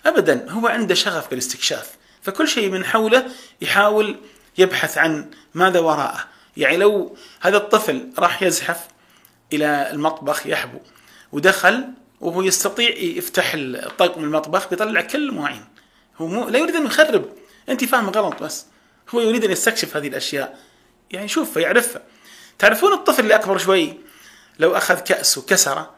أبدا 0.07 0.51
هو 0.51 0.67
عنده 0.67 0.95
شغف 0.95 1.31
بالاستكشاف. 1.31 1.91
فكل 2.23 2.49
شيء 2.49 2.71
من 2.71 2.85
حوله 2.85 3.27
يحاول 3.61 4.17
يبحث 4.59 4.99
عن 4.99 5.31
ماذا 5.55 5.81
وراءه. 5.81 6.25
يعني 6.57 6.77
لو 6.77 7.17
هذا 7.41 7.57
الطفل 7.57 8.13
راح 8.19 8.43
يزحف 8.43 8.81
إلى 9.53 9.91
المطبخ 9.91 10.47
يحبو 10.47 10.79
ودخل 11.33 11.85
وهو 12.25 12.43
يستطيع 12.43 12.91
يفتح 12.99 13.53
الطاقم 13.55 14.25
المطبخ 14.25 14.69
بيطلع 14.69 15.01
كل 15.01 15.29
المواعين. 15.29 15.65
هو 16.19 16.27
مو 16.27 16.49
لا 16.49 16.59
يريد 16.59 16.77
أن 16.77 16.87
يخرب. 16.87 17.33
أنت 17.69 17.85
فاهم 17.85 18.11
غلط 18.11 18.43
بس. 18.43 18.67
هو 19.15 19.21
يريد 19.21 19.45
أن 19.45 19.51
يستكشف 19.51 19.97
هذه 19.97 20.09
الأشياء. 20.09 20.59
يعني 21.11 21.29
شوف 21.29 21.53
فيعرفها 21.53 22.03
تعرفون 22.59 22.93
الطفل 22.93 23.23
اللي 23.23 23.35
أكبر 23.35 23.59
شوي؟ 23.59 23.95
لو 24.59 24.77
أخذ 24.77 24.95
كأس 24.95 25.39
وكسره 25.39 25.95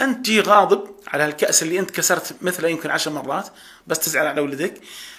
أنت 0.00 0.26
جي 0.26 0.40
غاضب 0.40 0.90
على 1.08 1.26
الكاس 1.26 1.62
اللي 1.62 1.78
أنت 1.78 1.90
كسرت 1.90 2.36
مثله 2.42 2.68
يمكن 2.68 2.90
عشر 2.90 3.10
مرات 3.10 3.48
بس 3.86 3.98
تزعل 3.98 4.26
على 4.26 4.40
ولدك. 4.40 4.74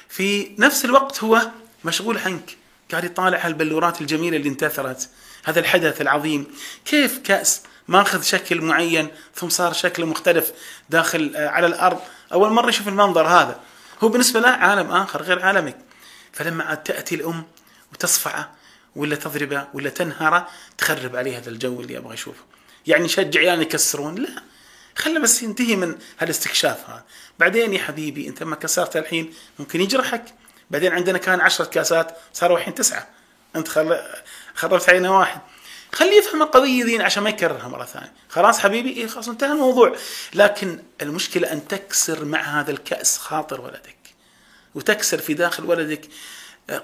في 0.10 0.56
نفس 0.60 0.86
الوقت 0.86 1.24
هو 1.24 1.42
مشغول 1.86 2.18
عنك. 2.18 2.58
قاعد 2.92 3.04
يطالع 3.04 3.46
هالبلورات 3.46 4.02
الجميلة 4.02 4.38
اللي 4.38 4.50
انتثرت. 4.50 5.10
هذا 5.44 5.60
الحدث 5.60 6.02
العظيم. 6.02 6.48
كيف 6.86 7.18
كأس؟ 7.18 7.62
ماخذ 7.92 8.22
شكل 8.22 8.62
معين 8.62 9.08
ثم 9.36 9.50
صار 9.50 9.74
شكله 9.74 10.06
مختلف 10.06 10.52
داخل 10.90 11.34
آه، 11.36 11.50
على 11.50 11.68
الأرض. 11.68 12.00
أول 12.34 12.50
مرة 12.50 12.70
يشوف 12.70 12.88
المنظر 12.88 13.28
هذا. 13.28 13.60
هو 14.02 14.10
بالنسبة 14.10 14.40
له 14.40 14.50
عالم 14.50 14.92
آخر 14.92 15.22
غير 15.22 15.46
عالمك 15.46 15.78
فلما 16.34 16.64
عاد 16.64 16.84
تأتي 16.84 17.16
الأم 17.16 17.44
وتصفعه 17.94 18.52
ولا 18.96 19.16
تضربه 19.16 19.68
ولا 19.74 19.90
تنهره 19.90 20.48
تخرب 20.78 21.16
عليه 21.16 21.38
هذا 21.38 21.50
الجو 21.50 21.82
اللي 21.82 21.98
أبغى 21.98 22.14
اشوفه 22.14 22.44
يعني 22.88 23.08
شجع 23.08 23.40
عيالنا 23.40 23.62
يكسرون. 23.62 24.16
لا 24.16 24.44
خله 24.98 25.20
بس 25.20 25.44
ينتهي 25.44 25.76
من 25.76 25.96
هالاستكشاف 26.20 26.90
هذا. 26.90 27.04
بعدين 27.40 27.74
يا 27.74 27.80
حبيبي 27.80 28.28
أنت 28.28 28.44
ما 28.44 28.56
كسرت 28.56 28.98
الحين 28.98 29.34
ممكن 29.60 29.82
يجرحك. 29.82 30.26
بعدين 30.70 30.92
عندنا 30.92 31.18
كان 31.18 31.42
عشرة 31.42 31.66
كاسات 31.66 32.18
صاروا 32.34 32.58
الحين 32.58 32.76
تسعة. 32.76 33.08
أنت 33.56 33.68
خربت 34.56 34.90
علينا 34.90 35.10
واحد. 35.10 35.42
خليه 35.94 36.18
يفهم 36.18 36.42
القضية 36.42 36.86
ذي 36.86 37.04
عشان 37.04 37.24
ما 37.24 37.30
يكررها 37.30 37.68
مرة 37.68 37.86
ثانية. 37.86 38.14
خلاص 38.30 38.60
حبيبي؟ 38.60 38.90
إيه 38.90 39.08
خلاص 39.08 39.30
انتهى 39.30 39.52
الموضوع. 39.52 39.96
لكن 40.34 40.84
المشكلة 41.02 41.52
أن 41.52 41.68
تكسر 41.68 42.26
مع 42.26 42.60
هذا 42.60 42.72
الكأس 42.72 43.18
خاطر 43.18 43.62
ولدك. 43.62 43.98
وتكسر 44.76 45.18
في 45.18 45.34
داخل 45.34 45.66
ولدك 45.66 46.10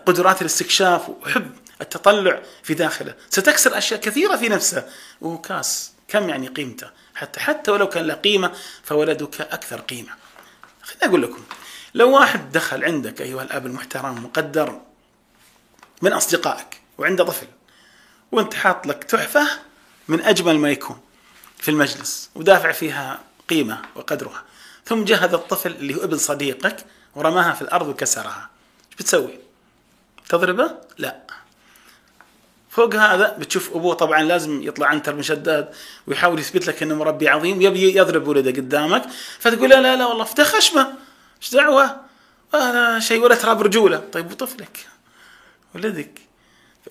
قدرات 0.05 0.41
الاستكشاف 0.41 1.09
وحب 1.09 1.51
التطلع 1.81 2.41
في 2.63 2.73
داخله. 2.73 3.13
ستكسر 3.29 3.77
أشياء 3.77 3.99
كثيرة 3.99 4.35
في 4.35 4.49
نفسه. 4.49 4.89
وهو 5.21 5.37
كاس 5.37 5.91
كم 6.07 6.29
يعني 6.29 6.47
قيمته؟ 6.47 6.89
حتى 7.15 7.39
حتى 7.39 7.71
ولو 7.71 7.89
كان 7.89 8.07
له 8.07 8.13
قيمة 8.13 8.51
فولدك 8.83 9.41
أكثر 9.41 9.81
قيمة. 9.81 10.09
خليني 10.81 11.05
أقول 11.05 11.21
لكم 11.21 11.43
لو 11.93 12.11
واحد 12.11 12.51
دخل 12.51 12.83
عندك 12.83 13.21
أيها 13.21 13.43
الأب 13.43 13.65
المحترم 13.65 14.23
مقدر 14.23 14.81
من 16.01 16.13
أصدقائك 16.13 16.81
وعنده 16.97 17.23
طفل 17.23 17.47
وانت 18.31 18.53
حاط 18.53 18.87
لك 18.87 19.03
تحفة 19.03 19.47
من 20.07 20.21
أجمل 20.21 20.59
ما 20.59 20.71
يكون 20.71 20.99
في 21.57 21.71
المجلس 21.71 22.29
ودافع 22.35 22.71
فيها 22.71 23.19
قيمة 23.49 23.81
وقدرها. 23.95 24.43
ثم 24.85 25.03
جاء 25.03 25.23
هذا 25.23 25.35
الطفل 25.35 25.71
اللي 25.71 25.95
هو 25.95 26.03
ابن 26.03 26.17
صديقك 26.17 26.85
ورماها 27.15 27.53
في 27.53 27.61
الأرض 27.61 27.87
وكسرها. 27.87 28.49
إيش 28.89 28.95
بتسوي؟ 28.99 29.39
تضربه؟ 30.29 30.71
لا. 30.97 31.21
فوق 32.69 32.95
هذا 32.95 33.37
بتشوف 33.37 33.75
أبوه 33.75 33.93
طبعا 33.93 34.23
لازم 34.23 34.61
يطلع 34.63 34.87
عنتر 34.87 35.15
مشدد 35.15 35.69
ويحاول 36.07 36.39
يثبت 36.39 36.67
لك 36.67 36.83
إنه 36.83 36.95
مربي 36.95 37.29
عظيم 37.29 37.61
يبي 37.61 37.97
يضرب 37.97 38.27
ولده 38.27 38.51
قدامك. 38.51 39.03
فتقول 39.39 39.69
لا 39.69 39.81
لا 39.81 39.95
لا 39.95 40.05
والله 40.05 40.23
افتح 40.23 40.43
خشمة. 40.43 40.93
إيش 41.41 41.51
دعوة؟ 41.51 42.01
هذا 42.53 42.99
شيء 42.99 43.23
ولا 43.23 43.35
تراب 43.35 43.61
رجوله 43.61 43.97
طيب 43.97 44.31
وطفلك؟ 44.31 44.87
ولدك؟ 45.75 46.26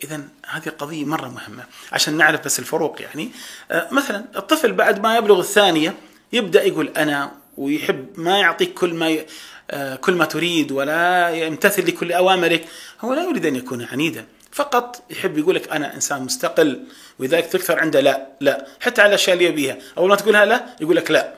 فاذا 0.00 0.20
هذه 0.46 0.68
قضيه 0.68 1.04
مرة 1.04 1.28
مهمة 1.28 1.64
عشان 1.92 2.16
نعرف 2.16 2.44
بس 2.44 2.58
الفروق 2.58 3.02
يعني. 3.02 3.30
آه، 3.70 3.88
مثلا 3.92 4.24
الطفل 4.36 4.72
بعد 4.72 5.02
ما 5.02 5.16
يبلغ 5.16 5.40
الثانية 5.40 5.94
يبدأ 6.32 6.62
يقول 6.64 6.92
أنا 6.96 7.32
ويحب 7.56 8.06
ما 8.16 8.38
يعطيك 8.38 8.74
كل 8.74 8.94
ما 8.94 9.08
ي... 9.08 9.26
آه، 9.70 9.96
كل 9.96 10.14
ما 10.14 10.24
تريد 10.24 10.72
ولا 10.72 11.30
يمتثل 11.30 11.86
لكل 11.86 12.12
أوامرك. 12.12 12.64
هو 13.00 13.14
لا 13.14 13.24
يريد 13.24 13.46
أن 13.46 13.56
يكون 13.56 13.84
عنيدا. 13.84 14.26
فقط 14.52 15.02
يحب 15.10 15.38
يقول 15.38 15.54
لك 15.54 15.72
أنا 15.72 15.94
إنسان 15.94 16.22
مستقل 16.22 16.84
ولذلك 17.18 17.46
تكثر 17.46 17.78
عنده 17.78 18.00
لا 18.00 18.26
لا. 18.40 18.66
حتى 18.80 19.00
على 19.00 19.08
الاشياء 19.08 19.36
اللي 19.36 19.48
يبيها. 19.48 19.78
أول 19.98 20.08
ما 20.08 20.16
تقولها 20.16 20.44
لا 20.44 20.66
يقول 20.80 20.96
لك 20.96 21.10
لا. 21.10 21.34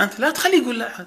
أنت 0.00 0.20
لا 0.20 0.30
تخليه 0.30 0.62
يقول 0.62 0.78
لا 0.78 1.06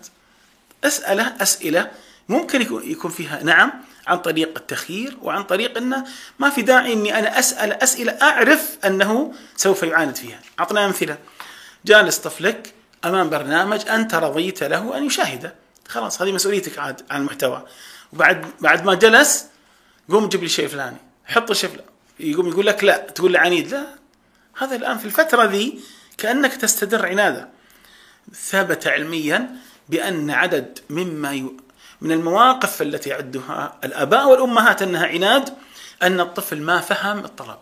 أسألة 0.83 1.33
أسئلة 1.41 1.91
ممكن 2.29 2.61
يكون 2.61 3.11
فيها 3.11 3.43
نعم 3.43 3.73
عن 4.07 4.17
طريق 4.17 4.57
التخيير 4.57 5.17
وعن 5.21 5.43
طريق 5.43 5.77
إنه 5.77 6.05
ما 6.39 6.49
في 6.49 6.61
داعي 6.61 6.93
إني 6.93 7.19
أنا 7.19 7.39
أسأل 7.39 7.71
أسئلة 7.71 8.11
أعرف 8.21 8.77
أنه 8.85 9.33
سوف 9.55 9.83
يعاند 9.83 10.15
فيها. 10.15 10.39
أعطنا 10.59 10.85
أمثلة. 10.85 11.17
جالس 11.85 12.17
طفلك 12.17 12.73
أمام 13.05 13.29
برنامج 13.29 13.87
أنت 13.89 14.15
رضيت 14.15 14.63
له 14.63 14.97
أن 14.97 15.05
يشاهده. 15.05 15.55
خلاص 15.87 16.21
هذه 16.21 16.31
مسؤوليتك 16.31 16.79
عاد 16.79 17.01
عن 17.09 17.21
المحتوى. 17.21 17.65
وبعد 18.13 18.45
بعد 18.61 18.85
ما 18.85 18.93
جلس 18.93 19.45
قوم 20.09 20.29
جيب 20.29 20.43
لي 20.43 20.49
شيء 20.49 20.67
فلاني. 20.67 20.97
حط 21.25 21.49
الشيء 21.49 21.69
فلاني 21.69 21.87
يقوم 22.19 22.47
يقول 22.47 22.65
لك 22.65 22.83
لا. 22.83 22.97
تقول 22.97 23.33
له 23.33 23.39
عنيد. 23.39 23.71
لا. 23.71 23.85
هذا 24.57 24.75
الآن 24.75 24.97
في 24.97 25.05
الفترة 25.05 25.43
ذي 25.43 25.79
كأنك 26.17 26.53
تستدر 26.53 27.05
عنادة. 27.05 27.49
ثبت 28.33 28.87
علميا 28.87 29.55
بأن 29.89 30.29
عدد 30.29 30.79
مما. 30.89 31.49
من 32.01 32.11
المواقف 32.11 32.81
التي 32.81 33.09
يعدها 33.09 33.77
الآباء 33.83 34.29
والأمهات 34.29 34.81
أنها 34.81 35.07
عناد 35.07 35.53
أن 36.03 36.19
الطفل 36.19 36.61
ما 36.61 36.79
فهم 36.79 37.25
الطلب 37.25 37.59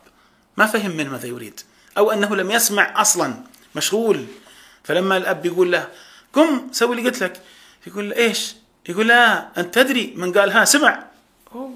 ما 0.57 0.65
فهم 0.65 0.91
من 0.91 1.09
ماذا 1.09 1.27
يريد 1.27 1.59
أو 1.97 2.11
أنه 2.11 2.35
لم 2.35 2.51
يسمع 2.51 3.01
أصلا 3.01 3.33
مشغول. 3.75 4.25
فلما 4.83 5.17
الأب 5.17 5.45
يقول 5.45 5.71
له 5.71 5.87
قم 6.33 6.67
سوي 6.71 6.95
اللي 6.95 7.09
قلت 7.09 7.23
لك. 7.23 7.41
يقول 7.87 8.09
له 8.09 8.15
إيش؟ 8.15 8.55
يقول 8.89 9.07
لا 9.07 9.47
أنت 9.59 9.75
تدري. 9.75 10.13
من 10.15 10.33
قال 10.33 10.51
ها 10.51 10.65
سمع. 10.65 11.03
هو 11.51 11.69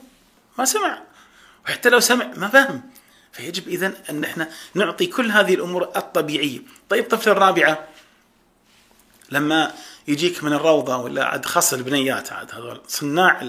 ما 0.58 0.66
سمع. 0.66 1.02
وحتى 1.66 1.90
لو 1.90 2.00
سمع 2.00 2.26
ما 2.36 2.48
فهم. 2.48 2.82
فيجب 3.32 3.68
اذا 3.68 3.94
أن 4.10 4.24
إحنا 4.24 4.50
نعطي 4.74 5.06
كل 5.06 5.32
هذه 5.32 5.54
الأمور 5.54 5.84
الطبيعية. 5.96 6.60
طيب 6.90 7.08
طفل 7.08 7.30
الرابعة 7.30 7.88
لما 9.32 9.72
يجيك 10.10 10.44
من 10.44 10.54
الروضة 10.54 10.98
ولا 10.98 11.26
عاد 11.26 11.46
خاصة 11.46 11.78
البنيات 11.78 12.34
عاد 12.34 12.52
هذول 12.56 12.82
صناع 12.88 13.48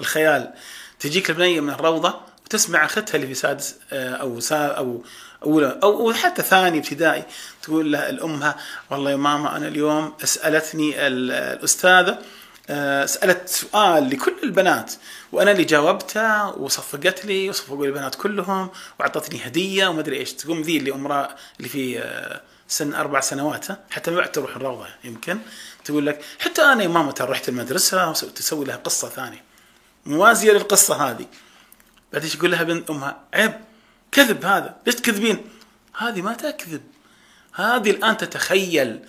الخيال. 0.00 0.52
تجيك 1.00 1.30
البنية 1.30 1.60
من 1.60 1.70
الروضة 1.70 2.20
وتسمع 2.44 2.84
أختها 2.84 3.14
اللي 3.16 3.26
في 3.26 3.34
سادس 3.34 3.76
آه، 3.92 4.14
أو 4.14 4.40
سا 4.40 4.66
أو 4.66 5.02
أولى 5.44 5.78
أو 5.82 6.12
حتى 6.12 6.42
ثاني 6.42 6.78
ابتدائي 6.78 7.24
تقول 7.62 7.92
لها 7.92 8.10
الأمها 8.10 8.56
والله 8.90 9.10
يا 9.10 9.16
ماما 9.16 9.56
أنا 9.56 9.68
اليوم 9.68 10.14
سألتني 10.24 11.06
الأستاذة 11.06 12.18
آه، 12.70 13.06
سألت 13.06 13.48
سؤال 13.48 14.10
لكل 14.10 14.34
البنات 14.42 14.92
وأنا 15.32 15.50
اللي 15.50 15.64
جاوبتها 15.64 16.44
وصفقت 16.44 17.24
لي 17.24 17.48
وصفقوا 17.48 17.86
لي 17.86 17.88
البنات 17.88 18.14
كلهم 18.14 18.70
وأعطتني 19.00 19.46
هدية 19.46 19.86
وما 19.86 20.00
أدري 20.00 20.16
إيش. 20.16 20.32
تقوم 20.32 20.62
ذي 20.62 20.76
اللي 20.76 20.90
عمرها 20.90 21.36
اللي 21.58 21.68
في 21.68 21.98
آه، 21.98 22.40
سن 22.68 22.94
أربع 22.94 23.20
سنوات 23.20 23.66
حتى 23.90 24.10
ما 24.10 24.16
بعد 24.16 24.32
تروح 24.32 24.56
الروضة 24.56 24.86
يمكن. 25.04 25.38
تقول 25.88 26.06
لك 26.06 26.20
حتى 26.38 26.62
أنا 26.62 26.88
ماما 26.88 27.14
رحت 27.20 27.48
المدرسة 27.48 28.10
وتسوي 28.10 28.64
لها 28.64 28.76
قصة 28.76 29.08
ثانية. 29.08 29.44
موازية 30.06 30.52
للقصة 30.52 31.10
هذه. 31.10 31.26
بعدين 32.12 32.30
يقول 32.34 32.50
لها 32.50 32.62
بنت 32.62 32.90
أمها؟ 32.90 33.20
عيب 33.34 33.52
كذب 34.12 34.44
هذا. 34.44 34.76
ليش 34.86 34.94
تكذبين؟ 34.94 35.44
هذه 35.96 36.22
ما 36.22 36.34
تكذب. 36.34 36.80
هذه 37.54 37.90
الآن 37.90 38.16
تتخيل. 38.16 39.00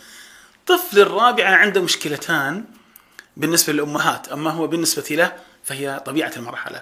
طفل 0.68 1.00
الرابعه 1.00 1.56
عنده 1.56 1.82
مشكلتان 1.82 2.66
بالنسبة 3.38 3.74
للأمهات. 3.74 4.30
أما 4.30 4.52
هو 4.52 4.68
بالنسبة 4.68 5.16
له 5.16 5.34
فهي 5.64 6.02
طبيعة 6.06 6.32
المرحلة. 6.38 6.82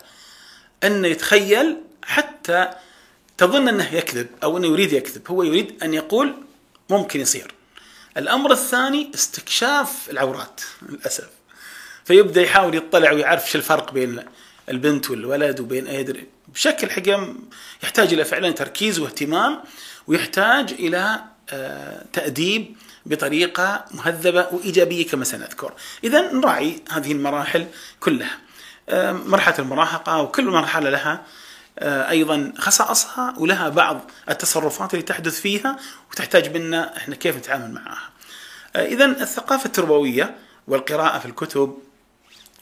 انه 0.84 1.08
يتخيل 1.08 1.78
حتى 2.04 2.70
تظن 3.38 3.68
أنه 3.68 3.94
يكذب 3.94 4.28
أو 4.44 4.58
أنه 4.58 4.68
يريد 4.68 4.94
يكذب. 4.94 5.32
هو 5.32 5.44
يريد 5.44 5.84
أن 5.84 5.94
يقول 5.94 6.36
ممكن 6.90 7.22
يصير. 7.22 7.57
الأمر 8.18 8.52
الثاني 8.52 9.12
استكشاف 9.16 10.10
العورات 10.10 10.62
للأسف 10.90 11.30
فيبدأ 12.06 12.42
يحاول 12.42 12.76
يطلع 12.76 13.12
ويعرف 13.12 13.52
شو 13.52 13.58
الفرق 13.58 13.94
بين 13.94 14.24
البنت 14.70 15.10
والولد 15.10 15.60
وبين 15.60 15.88
ايدر 15.88 16.24
بشكل 16.48 16.90
حقيقة 16.90 17.36
يحتاج 17.84 18.14
إلى 18.14 18.26
فعلا 18.26 18.52
تركيز 18.52 19.00
واهتمام 19.00 19.60
ويحتاج 20.08 20.74
إلى 20.74 21.24
آه، 21.50 22.06
تأديب 22.14 22.76
بطريقة 23.06 23.86
مهذبة 23.92 24.48
وإيجابية 24.52 25.08
كما 25.08 25.24
سنذكر. 25.24 25.74
اذا 26.04 26.32
نراعي 26.34 26.82
هذه 26.92 27.12
المراحل 27.12 27.68
كلها. 28.00 28.38
آه، 28.90 29.12
مرحلة 29.12 29.56
المراهقة 29.60 30.22
وكل 30.22 30.46
مرحلة 30.46 30.90
لها 30.90 31.26
أيضا 31.82 32.54
خصائصها 32.58 33.34
ولها 33.38 33.70
بعض 33.70 34.12
التصرفات 34.30 34.94
اللي 34.94 35.04
تحدث 35.06 35.42
فيها 35.42 35.78
وتحتاج 36.12 36.58
منا 36.58 36.98
إحنا 36.98 37.16
كيف 37.16 37.38
نتعامل 37.38 37.72
معها. 37.72 38.10
اذا 38.76 39.06
الثقافة 39.06 39.66
التربوية 39.66 40.36
والقراءة 40.68 41.20
في 41.20 41.26
الكتب 41.26 41.78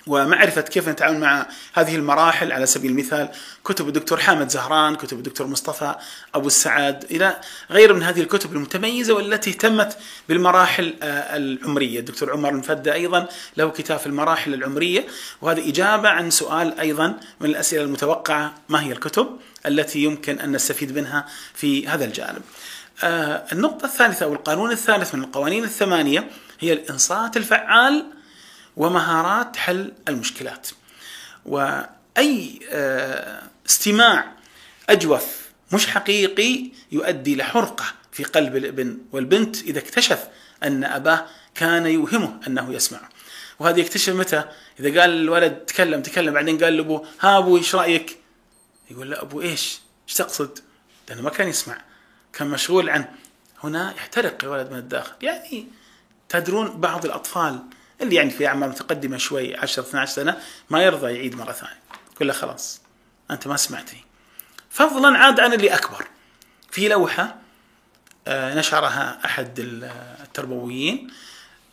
ومعرفة 0.08 0.62
كيف 0.62 0.90
نتعامل 0.90 1.20
مع 1.20 1.48
هذه 1.74 1.96
المراحل 1.96 2.52
على 2.52 2.66
سبيل 2.66 2.92
المثال 2.92 3.30
كتب 3.66 3.88
الدكتور 3.88 4.20
حامد 4.20 4.50
زهران 4.50 4.96
كتب 4.96 5.18
الدكتور 5.18 5.48
مصطفى 5.48 5.96
أبو 6.36 6.48
السعاد 6.48 7.04
إلى 7.12 7.38
غير 7.72 7.94
من 7.94 8.04
هذه 8.04 8.22
الكتب 8.22 8.54
المتميزة 8.54 9.14
والتي 9.14 9.50
اهتمت 9.50 9.98
بالمراحل 10.30 10.94
آه، 11.04 11.38
العمرية. 11.38 12.00
الدكتور 12.00 12.32
عمر 12.32 12.50
المفدى 12.50 12.94
أيضا 12.94 13.28
له 13.58 13.70
كتاب 13.70 14.00
في 14.00 14.08
المراحل 14.08 14.54
العمرية 14.54 15.08
وهذا 15.42 15.62
إجابة 15.62 16.10
عن 16.10 16.30
سؤال 16.30 16.80
أيضا 16.80 17.08
من 17.40 17.50
الأسئلة 17.50 17.84
المتوقعة 17.84 18.56
ما 18.70 18.84
هي 18.84 18.92
الكتب 18.92 19.28
التي 19.66 20.00
يمكن 20.00 20.40
أن 20.40 20.52
نستفيد 20.52 20.96
منها 20.96 21.26
في 21.54 21.88
هذا 21.88 22.06
الجانب؟ 22.06 22.42
آه، 23.04 23.44
النقطة 23.52 23.86
الثالثة 23.86 24.26
أو 24.26 24.34
القانون 24.34 24.72
الثالث 24.72 25.16
من 25.16 25.24
القوانين 25.24 25.64
الثمانية 25.64 26.30
هي 26.60 26.74
الإنصات 26.74 27.38
الفعال 27.38 28.06
ومهارات 28.78 29.58
حل 29.58 29.94
المشكلات. 30.08 30.68
وأي 31.46 32.60
آه، 32.70 33.44
استماع 33.66 34.32
أجوف 34.90 35.46
مش 35.74 35.88
حقيقي 35.88 36.72
يؤدي 36.92 37.36
لحرقه 37.36 37.86
في 38.12 38.24
قلب 38.24 38.56
الابن 38.56 38.98
والبنت 39.12 39.62
إذا 39.62 39.80
اكتشف 39.80 40.28
أن 40.64 40.84
أباه 40.84 41.26
كان 41.56 41.86
يوهمه 41.86 42.40
أنه 42.48 42.74
يسمع. 42.74 43.00
وهذا 43.60 43.80
يكتشف 43.80 44.14
متى؟ 44.14 44.44
إذا 44.80 45.02
قال 45.02 45.10
الولد 45.10 45.54
تكلم 45.56 46.02
تكلم 46.02 46.34
بعدين 46.34 46.64
قال 46.64 46.78
لأبوه 46.78 47.08
ها 47.20 47.38
أبوي 47.38 47.60
إيش 47.60 47.76
رأيك؟ 47.76 48.18
يقول 48.92 49.10
لا 49.10 49.22
ابو 49.22 49.42
إيش؟ 49.42 49.80
إيش 50.08 50.14
تقصد؟ 50.14 50.60
لأنه 51.10 51.22
ما 51.22 51.30
كان 51.30 51.48
يسمع 51.48 51.82
كان 52.34 52.48
مشغول 52.48 52.90
عنه. 52.90 53.12
هنا 53.64 53.94
يحترق 53.98 54.44
الولد 54.44 54.72
من 54.72 54.78
الداخل. 54.78 55.14
يعني 55.22 55.68
تدرون 56.30 56.82
بعض 56.82 57.06
الأطفال 57.06 57.60
اللي 58.02 58.16
يعني 58.16 58.30
في 58.30 58.48
اعمار 58.48 58.70
متقدمة 58.70 59.18
شوي 59.18 59.56
10 59.56 59.84
12 59.84 60.12
سنة 60.12 60.38
ما 60.70 60.84
يرضى 60.84 61.14
يعيد 61.14 61.36
مرة 61.36 61.52
ثانية. 61.52 61.80
يقول 62.16 62.28
له 62.28 62.34
خلاص 62.34 62.82
أنت 63.32 63.48
ما 63.48 63.58
سمعتني. 63.58 64.04
فضلا 64.70 65.18
عاد 65.18 65.40
عن 65.40 65.54
اللي 65.54 65.76
أكبر. 65.76 66.08
في 66.72 66.88
لوحة 66.88 67.36
آه، 68.28 68.56
نشرها 68.56 69.20
أحد 69.26 69.60
التربويين 69.60 71.12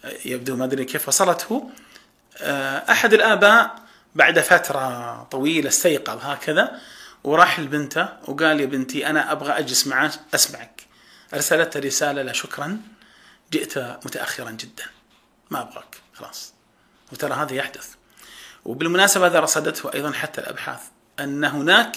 آه، 0.04 0.16
يبدو 0.24 0.56
ما 0.56 0.64
أدري 0.64 0.84
كيف 0.84 1.08
وصلته. 1.08 1.70
آه، 2.38 2.92
أحد 2.92 3.14
الآباء 3.14 3.74
بعد 4.14 4.40
فترة 4.40 5.22
طويلة 5.22 5.68
استيقظ 5.68 6.18
هكذا 6.24 6.80
وراح 7.24 7.60
لبنته 7.60 8.08
وقال 8.28 8.60
يا 8.60 8.66
بنتي 8.66 9.06
أنا 9.06 9.32
أبغى 9.32 9.52
أجلس 9.52 9.86
معك 9.86 10.12
أسمعك. 10.34 10.82
أرسلت 11.34 11.76
رسالة 11.76 12.22
لا 12.22 12.32
شكرا 12.32 12.80
جئت 13.52 13.78
متأخرا 13.78 14.50
جدا 14.50 14.84
ما 15.50 15.60
أبغاك. 15.60 16.01
خلاص. 16.22 16.52
وترى 17.12 17.34
هذا 17.34 17.54
يحدث. 17.54 17.88
وبالمناسبة 18.64 19.26
هذا 19.26 19.40
رصدته 19.40 19.94
أيضا 19.94 20.12
حتى 20.12 20.40
الأبحاث 20.40 20.80
أن 21.20 21.44
هناك 21.44 21.96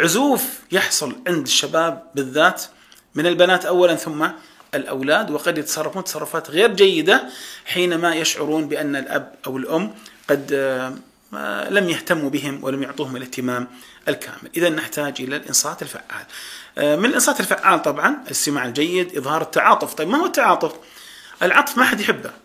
عزوف 0.00 0.42
يحصل 0.72 1.16
عند 1.26 1.46
الشباب 1.46 2.02
بالذات 2.14 2.62
من 3.14 3.26
البنات 3.26 3.64
أولا 3.64 3.94
ثم 3.94 4.28
الأولاد 4.74 5.30
وقد 5.30 5.58
يتصرفون 5.58 6.04
تصرفات 6.04 6.50
غير 6.50 6.72
جيدة 6.72 7.28
حينما 7.66 8.14
يشعرون 8.14 8.68
بأن 8.68 8.96
الأب 8.96 9.34
أو 9.46 9.56
الأم 9.56 9.94
قد 10.30 10.52
آه، 11.34 11.68
لم 11.68 11.88
يهتموا 11.88 12.30
بهم 12.30 12.64
ولم 12.64 12.82
يعطوهم 12.82 13.16
الاهتمام 13.16 13.68
الكامل. 14.08 14.50
إذا 14.56 14.68
نحتاج 14.68 15.14
إلى 15.20 15.36
الإنصات 15.36 15.82
الفعال. 15.82 16.26
آه، 16.78 16.96
من 16.96 17.04
الإنصات 17.04 17.40
الفعال 17.40 17.82
طبعا 17.82 18.22
الاستماع 18.26 18.64
الجيد 18.64 19.16
إظهار 19.16 19.42
التعاطف. 19.42 19.94
طيب 19.94 20.08
ما 20.08 20.18
هو 20.18 20.26
التعاطف؟ 20.26 20.72
العطف 21.42 21.78
ما 21.78 21.84
حد 21.84 22.00
يحبه. 22.00 22.43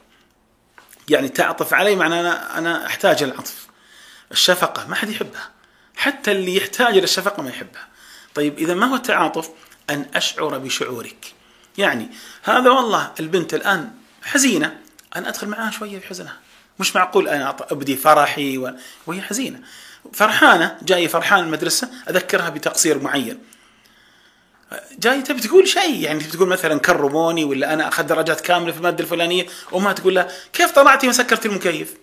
يعني 1.09 1.29
تعطف 1.29 1.73
علي 1.73 1.95
معناه 1.95 2.19
أنا, 2.19 2.57
أنا 2.57 2.85
أحتاج 2.85 3.23
العطف. 3.23 3.67
الشفقة 4.31 4.87
ما 4.87 4.95
حد 4.95 5.09
يحبها. 5.09 5.49
حتى 5.95 6.31
اللي 6.31 6.55
يحتاج 6.55 6.97
إلى 6.97 7.03
الشفقة 7.03 7.43
ما 7.43 7.49
يحبها. 7.49 7.87
طيب 8.35 8.57
إذا 8.57 8.73
ما 8.73 8.85
هو 8.85 8.95
التعاطف؟ 8.95 9.49
أن 9.89 10.05
أشعر 10.15 10.57
بشعورك. 10.57 11.33
يعني 11.77 12.09
هذا 12.43 12.69
والله 12.69 13.11
البنت 13.19 13.53
الآن 13.53 13.91
حزينة. 14.23 14.77
أنا 15.15 15.29
أدخل 15.29 15.47
معها 15.47 15.71
شوية 15.71 15.99
في 15.99 16.07
حزنها. 16.07 16.37
مش 16.79 16.95
معقول 16.95 17.27
أنا 17.27 17.55
أبدي 17.71 17.95
فرحي 17.95 18.57
و... 18.57 18.75
وهي 19.07 19.21
حزينة. 19.21 19.59
فرحانة 20.13 20.77
جاية 20.81 21.07
فرحانة 21.07 21.43
المدرسة 21.43 21.89
أذكرها 22.09 22.49
بتقصير 22.49 22.99
معين. 22.99 23.39
جاي 24.99 25.21
تبي 25.21 25.41
تقول 25.41 25.67
شيء؟ 25.67 25.95
يعني 25.95 26.19
تبي 26.19 26.32
تقول 26.32 26.47
مثلا 26.47 26.79
كرموني 26.79 27.43
ولا 27.43 27.73
أنا 27.73 27.88
اخذت 27.88 28.08
درجات 28.08 28.41
كاملة 28.41 28.71
في 28.71 28.77
المادة 28.77 29.03
الفلانية 29.03 29.45
وما 29.71 29.93
تقول 29.93 30.15
لها 30.15 30.27
كيف 30.53 30.71
طلعتي 30.71 31.08
ما 31.08 31.13
سكرتي 31.13 31.47
المكيف؟ 31.47 31.93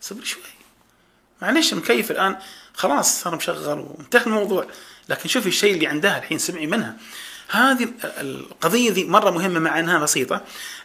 صبر 0.00 0.24
شوي. 0.24 0.42
معلش 1.42 1.72
المكيف 1.72 2.10
الآن 2.10 2.36
خلاص 2.74 3.22
صار 3.22 3.36
مشغل 3.36 3.78
وانتهى 3.78 4.26
الموضوع. 4.26 4.66
لكن 5.08 5.28
شوفي 5.28 5.48
الشيء 5.48 5.74
اللي 5.74 5.86
عندها 5.86 6.18
الحين 6.18 6.38
سمعي 6.38 6.66
منها. 6.66 6.96
هذه 7.50 7.88
القضية 8.02 8.90
ذي 8.90 9.04
مرة 9.04 9.30
مهمة 9.30 9.60
مع 9.60 9.78
إنها 9.78 9.98
بسيطة. 9.98 10.40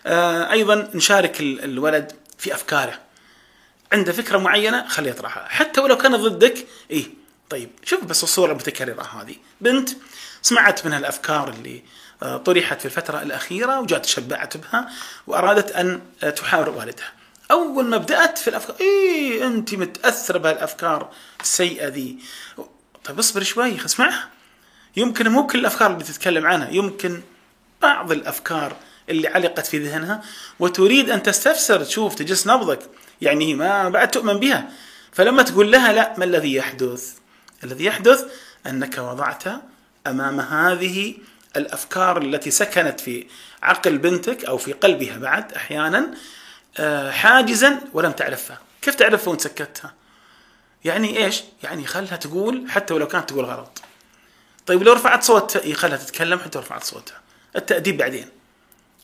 آه، 0.06 0.52
أيضا 0.52 0.90
نشارك 0.94 1.40
الولد 1.40 2.12
في 2.38 2.54
أفكاره. 2.54 3.00
عنده 3.94 4.12
فكرة 4.12 4.38
معينة؟ 4.38 4.88
خليه 4.88 5.10
يطرحها. 5.10 5.48
حتى 5.50 5.82
ولو 5.82 5.98
كانت 5.98 6.16
ضدك 6.16 6.68
إيه 6.92 7.06
طيب 7.50 7.70
شوف 7.84 8.04
بس 8.04 8.24
الصورة 8.24 8.52
المتكررة 8.52 9.02
هذه. 9.02 9.36
بنت 9.62 9.90
سمعت 10.42 10.86
من 10.86 10.94
الأفكار 10.94 11.50
اللي 11.50 11.84
آه، 12.24 12.38
طرحت 12.38 12.80
في 12.80 12.86
الفترة 12.86 13.22
الأخيرة 13.22 13.80
وجات 13.80 14.04
تشبعت 14.04 14.58
بها 14.58 14.90
وأرادت 15.28 15.72
أن 15.72 16.02
آه، 16.24 16.30
تحاور 16.30 16.70
والدها. 16.70 17.12
أول 17.52 17.86
ما 17.86 17.98
بدأت 17.98 18.38
في 18.38 18.48
الأفكار 18.50 18.76
إيه 18.82 19.48
انت 19.48 19.74
متأثرة 19.74 20.38
بهالأفكار 20.38 21.10
السيئة 21.42 21.88
ذي. 21.88 22.18
طيب 23.04 23.20
اصبر 23.20 23.44
شوي 23.44 23.86
اسمعها 23.86 24.30
يمكن 24.98 25.30
مو 25.30 25.48
كل 25.48 25.60
الأفكار 25.60 25.92
اللي 25.92 26.04
تتكلم 26.04 26.46
عنها 26.46 26.70
يمكن 26.70 27.22
بعض 27.82 28.12
الأفكار 28.12 28.76
اللي 29.10 29.28
علقت 29.28 29.68
في 29.68 29.78
ذهنها 29.78 30.22
وتريد 30.60 31.10
أن 31.10 31.24
تستفسر 31.24 31.84
تشوف 31.84 32.16
تجس 32.16 32.48
نبضك. 32.48 32.80
يعني 33.22 33.54
ما 33.54 33.90
بعد 33.90 34.12
تؤمن 34.12 34.40
بها. 34.40 34.70
فلما 35.12 35.44
تقول 35.44 35.72
لها 35.72 35.94
لا 35.94 36.16
ما 36.18 36.26
الذي 36.26 36.54
يحدث؟ 36.54 37.14
الذي 37.64 37.86
يحدث 37.86 38.26
أنك 38.68 38.98
وضعت 38.98 39.44
أمام 40.08 40.40
هذه 40.40 41.16
الأفكار 41.58 42.22
التي 42.22 42.52
سكنت 42.52 43.00
في 43.00 43.28
عقل 43.64 43.98
بنتك 43.98 44.46
أو 44.46 44.58
في 44.58 44.74
قلبها 44.74 45.18
بعد 45.18 45.54
أحيانا 45.54 46.14
آه، 46.78 47.12
حاجزا 47.12 47.82
ولم 47.94 48.12
تعرفها. 48.12 48.60
كيف 48.82 48.96
تعرفها 48.96 49.30
وانت 49.30 49.42
سكتها؟ 49.42 49.94
يعني 50.86 51.26
إيش؟ 51.26 51.44
يعني 51.64 51.86
خلها 51.86 52.16
تقول 52.16 52.66
حتى 52.70 52.94
ولو 52.94 53.08
كانت 53.08 53.30
تقول 53.30 53.46
غلط. 53.46 53.82
طيب 54.66 54.84
لو 54.84 54.94
رفعت 54.94 55.24
صوتها 55.24 55.74
خلها 55.74 55.98
تتكلم 55.98 56.40
حتى 56.40 56.60
رفعت 56.60 56.84
صوتها. 56.84 57.22
التأديب 57.56 57.98
بعدين. 57.98 58.28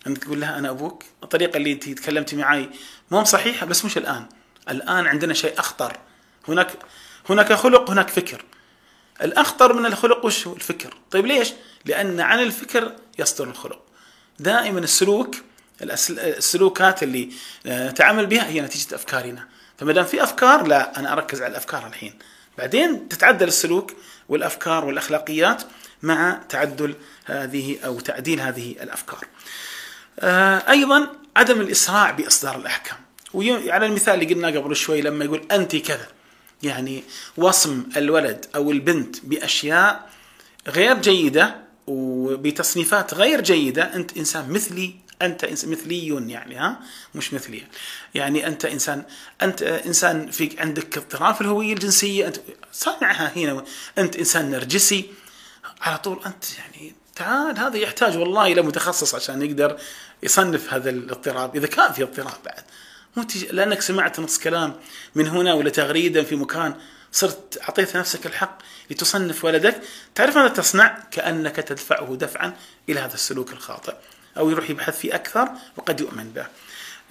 انك 0.08 0.18
تقول 0.18 0.42
لها 0.42 0.58
أنا 0.58 0.70
أبوك. 0.70 1.04
الطريقة 1.24 1.58
اللي 1.58 1.72
أنت 1.72 1.90
تكلمتي 1.90 2.36
معي 2.36 2.70
مو 3.12 3.24
صحيحة 3.24 3.66
بس 3.66 3.86
مش 3.86 3.98
الآن. 3.98 4.26
الآن 4.70 5.08
عندنا 5.08 5.34
شيء 5.34 5.60
أخطر. 5.60 5.98
هناك 6.48 6.72
هناك 7.30 7.54
خلق 7.54 7.92
هناك 7.92 8.10
فكر. 8.10 8.46
الأخطر 9.22 9.74
من 9.74 9.86
الخلق 9.86 10.26
وش 10.26 10.48
هو؟ 10.48 10.54
الفكر. 10.54 10.98
طيب 11.12 11.26
ليش؟ 11.26 11.54
لأن 11.86 12.20
عن 12.20 12.40
الفكر 12.40 12.92
يصدر 13.20 13.48
الخلق. 13.50 13.82
دائما 14.40 14.80
السلوك 14.80 15.36
السلوكات 16.10 17.04
اللي 17.04 17.30
نتعامل 17.66 18.26
بها 18.26 18.48
هي 18.48 18.62
نتيجة 18.62 18.96
أفكارنا. 18.96 19.48
فما 19.78 19.94
دام 19.94 20.06
في 20.06 20.24
أفكار 20.24 20.68
لا 20.68 21.00
أنا 21.00 21.14
أركز 21.14 21.42
على 21.42 21.52
الأفكار 21.52 21.88
الحين. 21.88 22.14
بعدين 22.58 23.10
تتعدل 23.10 23.48
السلوك 23.48 23.94
والأفكار 24.30 24.86
والأخلاقيات 24.86 25.64
مع 26.04 26.42
تعدل 26.50 26.96
هذه 27.26 27.78
أو 27.86 28.00
تعديل 28.00 28.40
هذه 28.42 28.72
الأفكار. 28.82 29.26
آه، 30.20 30.70
أيضا 30.70 31.08
عدم 31.36 31.62
الإسراع 31.62 32.12
بإصدار 32.12 32.56
الأحكام. 32.56 32.98
وعلى 33.34 33.86
المثال 33.86 34.14
اللي 34.14 34.34
قلنا 34.34 34.48
قبل 34.48 34.76
شوي 34.76 35.02
لما 35.02 35.26
يقول 35.26 35.48
أنت 35.52 35.76
كذا. 35.76 36.08
يعني 36.66 37.04
وصم 37.38 37.84
الولد 37.98 38.46
أو 38.56 38.72
البنت 38.72 39.16
بأشياء 39.24 40.10
غير 40.68 41.02
جيدة 41.02 41.56
وبتصنيفات 41.88 43.14
غير 43.14 43.42
جيدة 43.42 43.96
أنت 43.96 44.18
إنسان 44.18 44.50
مثلي 44.50 44.96
أنت 45.22 45.46
مثلي 45.46 46.30
يعني 46.32 46.56
ها؟ 46.56 46.80
مش 47.16 47.34
مثلي. 47.34 47.64
يعني 48.16 48.48
أنت 48.48 48.66
إنسان 48.66 49.04
أنت 49.42 49.62
إنسان 49.62 50.32
فيك 50.32 50.62
عندك 50.62 50.98
اضطراب 50.98 51.36
في 51.36 51.42
الهوية 51.42 51.74
الجنسية 51.74 52.28
أنت 52.28 52.38
صنعها 52.72 53.32
هنا 53.36 53.64
أنت 53.98 54.16
إنسان 54.16 54.52
نرجسي. 54.52 55.06
على 55.82 55.98
طول 55.98 56.20
أنت 56.26 56.46
يعني 56.58 56.94
تعال 57.16 57.60
هذا 57.60 57.78
يحتاج 57.78 58.18
والله 58.18 58.52
إلى 58.52 58.62
متخصص 58.62 59.16
عشان 59.16 59.42
يقدر 59.42 59.78
يصنف 60.24 60.74
هذا 60.74 60.90
الاضطراب 60.90 61.56
إذا 61.56 61.68
كان 61.68 61.94
في 61.94 62.04
اضطراب 62.04 62.38
بعد. 62.46 62.64
مو 63.16 63.26
لأنك 63.52 63.82
سمعت 63.82 64.20
نص 64.20 64.40
كلام 64.40 64.76
من 65.16 65.28
هنا 65.28 65.54
ولا 65.54 65.70
تغريده 65.70 66.24
في 66.24 66.36
مكان 66.36 66.76
صرت 67.12 67.60
أعطيت 67.62 67.98
نفسك 67.98 68.26
الحق 68.26 68.58
لتصنف 68.92 69.46
ولدك. 69.46 69.82
تعرف 70.16 70.38
ماذا 70.38 70.48
تصنع؟ 70.48 70.98
كأنك 71.12 71.56
تدفعه 71.56 72.16
دفعا 72.16 72.54
إلى 72.90 73.00
هذا 73.00 73.14
السلوك 73.14 73.54
الخاطئ 73.54 73.94
أو 74.38 74.50
يروح 74.50 74.70
يبحث 74.70 75.00
فيه 75.00 75.16
أكثر 75.16 75.50
وقد 75.78 76.00
يؤمن 76.00 76.32
به. 76.32 76.46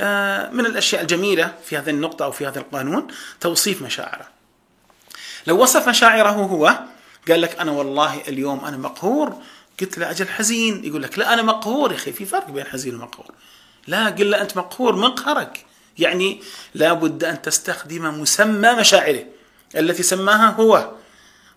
آه، 0.00 0.50
من 0.50 0.66
الأشياء 0.66 1.02
الجميلة 1.02 1.54
في 1.64 1.76
هذه 1.78 1.90
النقطة 1.90 2.24
أو 2.24 2.32
في 2.32 2.46
هذا 2.46 2.58
القانون 2.58 3.06
توصيف 3.40 3.82
مشاعره. 3.82 4.28
لو 5.46 5.62
وصف 5.62 5.88
مشاعره 5.88 6.30
هو 6.30 6.78
قال 7.28 7.40
لك 7.40 7.60
أنا 7.60 7.70
والله 7.70 8.20
اليوم 8.28 8.64
أنا 8.64 8.76
مقهور 8.76 9.42
قلت 9.80 9.98
له 9.98 10.10
أجل 10.10 10.28
حزين 10.28 10.84
يقول 10.84 11.02
لك 11.02 11.18
لا 11.18 11.34
أنا 11.34 11.42
مقهور 11.42 11.92
يا 11.92 11.96
أخي 11.96 12.12
في 12.12 12.24
فرق 12.24 12.50
بين 12.50 12.64
حزين 12.64 12.94
ومقهور. 12.94 13.30
لا 13.86 14.06
قل 14.06 14.30
له 14.30 14.40
أنت 14.40 14.56
مقهور 14.56 14.96
من 14.96 15.10
قهرك. 15.10 15.66
يعني 15.98 16.42
لابد 16.74 17.24
أن 17.24 17.42
تستخدم 17.42 18.20
مسمى 18.20 18.72
مشاعره. 18.72 19.24
التي 19.76 20.02
سماها 20.02 20.50
هو. 20.50 20.92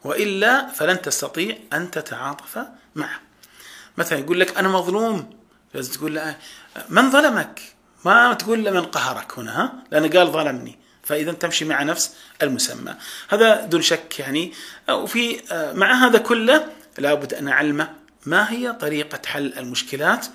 وإلا 0.03 0.67
فلن 0.67 1.01
تستطيع 1.01 1.57
أن 1.73 1.91
تتعاطف 1.91 2.59
معه. 2.95 3.19
مثلا 3.97 4.19
يقول 4.19 4.39
لك 4.39 4.57
أنا 4.57 4.67
مظلوم. 4.67 5.29
لازم 5.73 5.93
تقول 5.93 6.15
له 6.15 6.35
من 6.89 7.11
ظلمك؟ 7.11 7.61
ما 8.05 8.33
تقول 8.33 8.63
له 8.63 8.71
من 8.71 8.85
قهرك 8.85 9.39
هنا 9.39 9.61
ها؟ 9.61 9.73
لأنه 9.91 10.19
قال 10.19 10.31
ظلمني. 10.31 10.79
فإذا 11.03 11.31
تمشي 11.31 11.65
مع 11.65 11.83
نفس 11.83 12.15
المسمى. 12.41 12.95
هذا 13.29 13.65
دون 13.65 13.81
شك 13.81 14.19
يعني. 14.19 14.53
وفي 14.89 15.41
مع 15.75 16.07
هذا 16.07 16.17
كله 16.17 16.67
لابد 16.97 17.33
أن 17.33 17.47
اعلمه 17.47 17.93
ما 18.25 18.51
هي 18.51 18.73
طريقة 18.73 19.19
حل 19.25 19.53
المشكلات. 19.57 20.27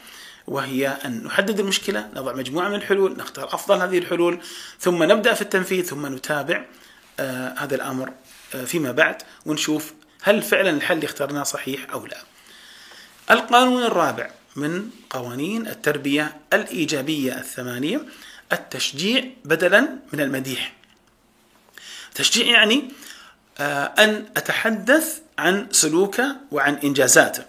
وهي 0.47 0.89
أن 0.89 1.25
نحدد 1.25 1.61
المشكلة 1.61 2.09
نضع 2.17 2.33
مجموعة 2.33 2.69
من 2.69 2.75
الحلول 2.75 3.17
نختار 3.17 3.55
أفضل 3.55 3.81
هذه 3.81 3.99
الحلول 3.99 4.41
ثم 4.81 5.03
نبدأ 5.03 5.35
في 5.35 5.43
التنفيذ 5.43 5.85
ثم 5.85 6.15
نتابع 6.15 6.65
آه 7.21 7.55
هذا 7.59 7.75
الأمر 7.75 8.13
آه 8.55 8.65
فيما 8.65 8.93
بعد 8.93 9.23
ونشوف 9.47 9.93
هل 10.23 10.43
فعلا 10.43 10.71
الحل 10.71 10.95
اللي 10.95 11.07
اخترناه 11.07 11.43
صحيح 11.43 11.91
أو 11.93 12.07
لا. 12.07 12.19
القانون 13.31 13.83
الرابع 13.83 14.31
من 14.57 14.91
قوانين 15.11 15.67
التربية 15.67 16.37
الإيجابية 16.53 17.33
الثمانية 17.33 18.01
التشجيع 18.53 19.25
بدلا 19.45 19.89
من 20.13 20.21
المديح. 20.21 20.73
تشجيع 22.15 22.47
يعني 22.47 22.93
آه، 23.59 23.85
أن 23.85 24.27
أتحدث 24.37 25.19
عن 25.39 25.69
سلوكه 25.71 26.37
وعن 26.51 26.75
إنجازاته. 26.75 27.45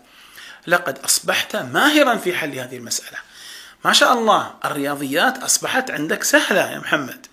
لقد 0.67 0.99
أصبحت 0.99 1.56
ماهرا 1.56 2.15
في 2.15 2.34
حل 2.34 2.60
هذه 2.60 2.78
المسألة. 2.78 3.17
ما 3.86 3.93
شاء 3.93 4.13
الله 4.13 4.54
الرياضيات 4.65 5.38
أصبحت 5.38 5.91
عندك 5.91 6.23
سهلة 6.23 6.71
يا 6.71 6.80
محمد. 6.80 7.26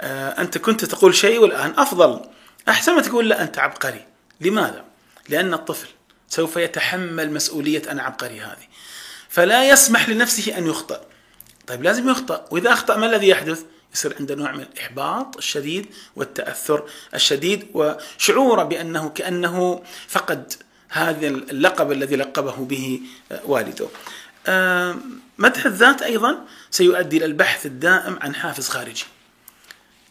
آه، 0.00 0.40
أنت 0.40 0.58
كنت 0.58 0.84
تقول 0.84 1.14
شيء 1.14 1.38
والآن 1.38 1.74
أفضل. 1.78 2.20
أحسن 2.68 2.94
ما 2.94 3.02
تقول 3.02 3.28
لا 3.28 3.42
أنت 3.42 3.58
عبقري. 3.58 4.06
لماذا؟ 4.40 4.84
لأن 5.28 5.54
الطفل 5.54 5.88
سوف 6.28 6.56
يتحمل 6.56 7.32
مسؤولية 7.32 7.82
أنا 7.90 8.02
عبقري 8.02 8.40
هذه. 8.40 8.66
فلا 9.28 9.68
يسمح 9.68 10.08
لنفسه 10.08 10.58
أن 10.58 10.66
يخطئ 10.66 11.00
طيب 11.66 11.82
لازم 11.82 12.08
يخطئ 12.08 12.40
وإذا 12.50 12.72
أخطأ 12.72 12.96
ما 12.96 13.06
الذي 13.06 13.28
يحدث؟ 13.28 13.62
يصير 13.94 14.16
عنده 14.20 14.34
نوع 14.34 14.52
من 14.52 14.60
الإحباط 14.60 15.36
الشديد 15.36 15.86
والتأثر 16.16 16.84
الشديد 17.14 17.68
وشعوره 17.74 18.62
بأنه 18.62 19.08
كأنه 19.08 19.82
فقد 20.08 20.52
هذا 20.88 21.26
اللقب 21.28 21.92
الذي 21.92 22.16
لقبه 22.16 22.56
به 22.56 23.00
والده. 23.44 23.88
مدح 25.38 25.66
الذات 25.66 26.02
أيضا 26.02 26.38
سيؤدي 26.70 27.16
إلى 27.16 27.24
البحث 27.24 27.66
الدائم 27.66 28.18
عن 28.20 28.34
حافز 28.34 28.68
خارجي. 28.68 29.04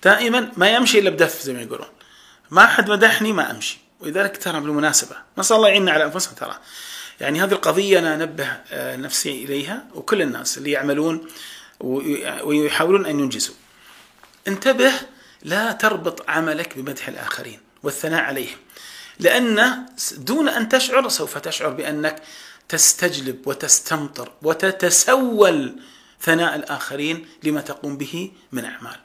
دائما 0.03 0.51
ما 0.57 0.69
يمشي 0.69 0.99
إلا 0.99 1.09
بدف 1.09 1.41
زي 1.41 1.53
ما 1.53 1.61
يقولون. 1.61 1.87
ما 2.51 2.65
حد 2.65 2.89
مدحني 2.89 3.33
ما 3.33 3.51
أمشي. 3.51 3.77
ولذلك 3.99 4.37
ترى 4.37 4.59
بالمناسبة 4.59 5.15
نسأل 5.37 5.57
الله 5.57 5.67
يعيننا 5.67 5.91
على 5.91 6.03
أنفسنا 6.03 6.33
ترى. 6.33 6.57
يعني 7.21 7.43
هذه 7.43 7.51
القضية 7.51 7.99
أنا 7.99 8.15
أنبه 8.15 8.47
آه، 8.71 8.95
نفسي 8.95 9.43
إليها 9.43 9.85
وكل 9.93 10.21
الناس 10.21 10.57
اللي 10.57 10.71
يعملون 10.71 11.27
ويحاولون 12.43 13.05
أن 13.05 13.19
ينجزوا. 13.19 13.55
انتبه 14.47 14.91
لا 15.43 15.71
تربط 15.71 16.29
عملك 16.29 16.77
بمدح 16.77 17.07
الآخرين 17.07 17.59
والثناء 17.83 18.23
عليهم. 18.23 18.57
لأن 19.19 19.85
دون 20.17 20.49
أن 20.49 20.69
تشعر 20.69 21.09
سوف 21.09 21.37
تشعر 21.37 21.69
بأنك 21.69 22.21
تستجلب 22.69 23.47
وتستمطر 23.47 24.31
وتتسول 24.41 25.79
ثناء 26.21 26.55
الآخرين 26.55 27.25
لما 27.43 27.61
تقوم 27.61 27.97
به 27.97 28.31
من 28.51 28.65
أعمال. 28.65 28.95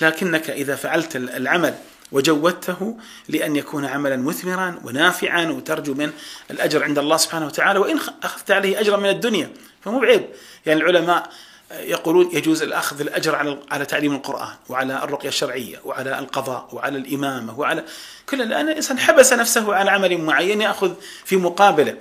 لكنك 0.00 0.50
إذا 0.50 0.76
فعلت 0.76 1.16
العمل 1.16 1.74
وجودته 2.12 2.98
لأن 3.28 3.56
يكون 3.56 3.84
عملا 3.84 4.16
مثمرا 4.16 4.80
ونافعا 4.84 5.46
وترجو 5.46 5.94
من 5.94 6.12
الأجر 6.50 6.84
عند 6.84 6.98
الله 6.98 7.16
سبحانه 7.16 7.46
وتعالى 7.46 7.78
وإن 7.78 7.98
أخذت 8.22 8.50
عليه 8.50 8.80
أجرا 8.80 8.96
من 8.96 9.08
الدنيا 9.08 9.52
فمو 9.84 10.00
بعيب. 10.00 10.26
يعني 10.66 10.80
العلماء 10.80 11.30
يقولون 11.70 12.30
يجوز 12.32 12.62
الأخذ 12.62 13.00
الأجر 13.00 13.34
على 13.34 13.58
على 13.70 13.86
تعليم 13.86 14.14
القرآن 14.14 14.54
وعلى 14.68 15.04
الرقية 15.04 15.28
الشرعية 15.28 15.80
وعلى 15.84 16.18
القضاء 16.18 16.68
وعلى 16.72 16.98
الإمامة 16.98 17.60
وعلى 17.60 17.84
كل 18.28 18.42
الآن 18.42 18.68
الإنسان 18.68 18.98
حبس 18.98 19.32
نفسه 19.32 19.74
عن 19.74 19.88
عمل 19.88 20.18
معين 20.18 20.60
يأخذ 20.60 20.94
في 21.24 21.36
مقابله. 21.36 21.96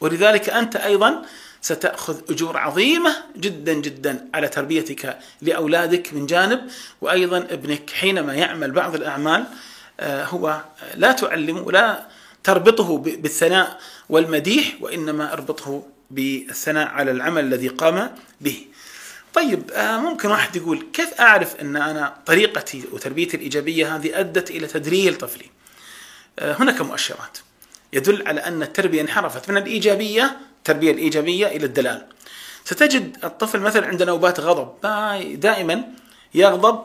ولذلك 0.00 0.50
أنت 0.50 0.76
أيضا 0.76 1.22
ستأخذ 1.60 2.20
أجور 2.30 2.56
عظيمة 2.56 3.16
جدا 3.36 3.72
جدا 3.72 4.28
على 4.34 4.48
تربيتك 4.48 5.18
لأولادك 5.42 6.14
من 6.14 6.26
جانب. 6.26 6.60
وأيضا 7.00 7.38
ابنك 7.38 7.90
حينما 7.90 8.34
يعمل 8.34 8.70
بعض 8.70 8.94
الأعمال 8.94 9.44
آه، 10.00 10.24
هو 10.24 10.60
لا 10.94 11.12
تعلمه 11.12 11.62
ولا 11.62 12.06
تربطه 12.44 12.98
بالثناء 12.98 13.78
والمديح 14.08 14.76
وإنما 14.80 15.32
اربطه 15.32 15.82
بالثناء 16.10 16.88
على 16.88 17.10
العمل 17.10 17.44
الذي 17.44 17.68
قام 17.68 18.10
به. 18.40 18.66
طيب 19.36 19.70
آه، 19.70 19.96
ممكن 19.96 20.30
واحد 20.30 20.56
يقول 20.56 20.86
كيف 20.92 21.20
أعرف 21.20 21.56
أن 21.60 21.76
أنا 21.76 22.14
طريقتي 22.26 22.84
وتربيتي 22.92 23.36
الإيجابية 23.36 23.96
هذه 23.96 24.20
أدت 24.20 24.50
إلى 24.50 24.66
تدريل 24.66 25.14
طفلي؟ 25.14 25.50
آه، 26.38 26.52
هناك 26.52 26.80
مؤشرات 26.80 27.38
يدل 27.92 28.28
على 28.28 28.40
أن 28.40 28.62
التربية 28.62 29.00
انحرفت 29.00 29.50
من 29.50 29.56
الإيجابية 29.56 30.36
التربية 30.58 30.90
الإيجابية 30.90 31.46
إلى 31.46 31.66
الدلال. 31.66 32.06
ستجد 32.64 33.16
الطفل 33.24 33.60
مثلا 33.60 33.86
عند 33.86 34.02
نوبات 34.02 34.40
غضب 34.40 34.80
دائما 35.40 35.84
يغضب 36.34 36.80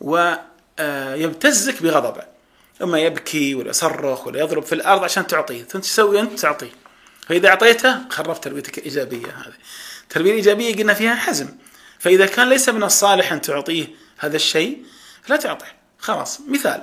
ويبتزك 0.00 1.76
آه، 1.76 1.82
بغضبه. 1.82 2.22
أما 2.82 2.98
يبكي 2.98 3.54
ولا 3.54 3.70
يصرخ 3.70 4.26
ولا 4.26 4.40
يضرب 4.40 4.62
في 4.62 4.74
الأرض 4.74 5.04
عشان 5.04 5.26
تعطيه. 5.26 5.62
ثم 5.62 5.78
تسوي 5.78 6.20
أنت؟ 6.20 6.40
تعطيه. 6.40 6.72
فإذا 7.26 7.48
أعطيته 7.48 8.08
خربت 8.08 8.44
تربيتك 8.44 8.78
الإيجابية 8.78 9.26
هذه. 9.26 9.54
التربيه 10.02 10.30
الإيجابية 10.30 10.76
قلنا 10.76 10.94
فيها 10.94 11.14
حزم. 11.14 11.48
فإذا 11.98 12.26
كان 12.26 12.48
ليس 12.48 12.68
من 12.68 12.82
الصالح 12.82 13.32
أن 13.32 13.40
تعطيه 13.40 13.86
هذا 14.18 14.36
الشيء 14.36 14.84
لا 15.28 15.36
تعطيه. 15.36 15.76
خلاص 15.98 16.40
مثال. 16.48 16.82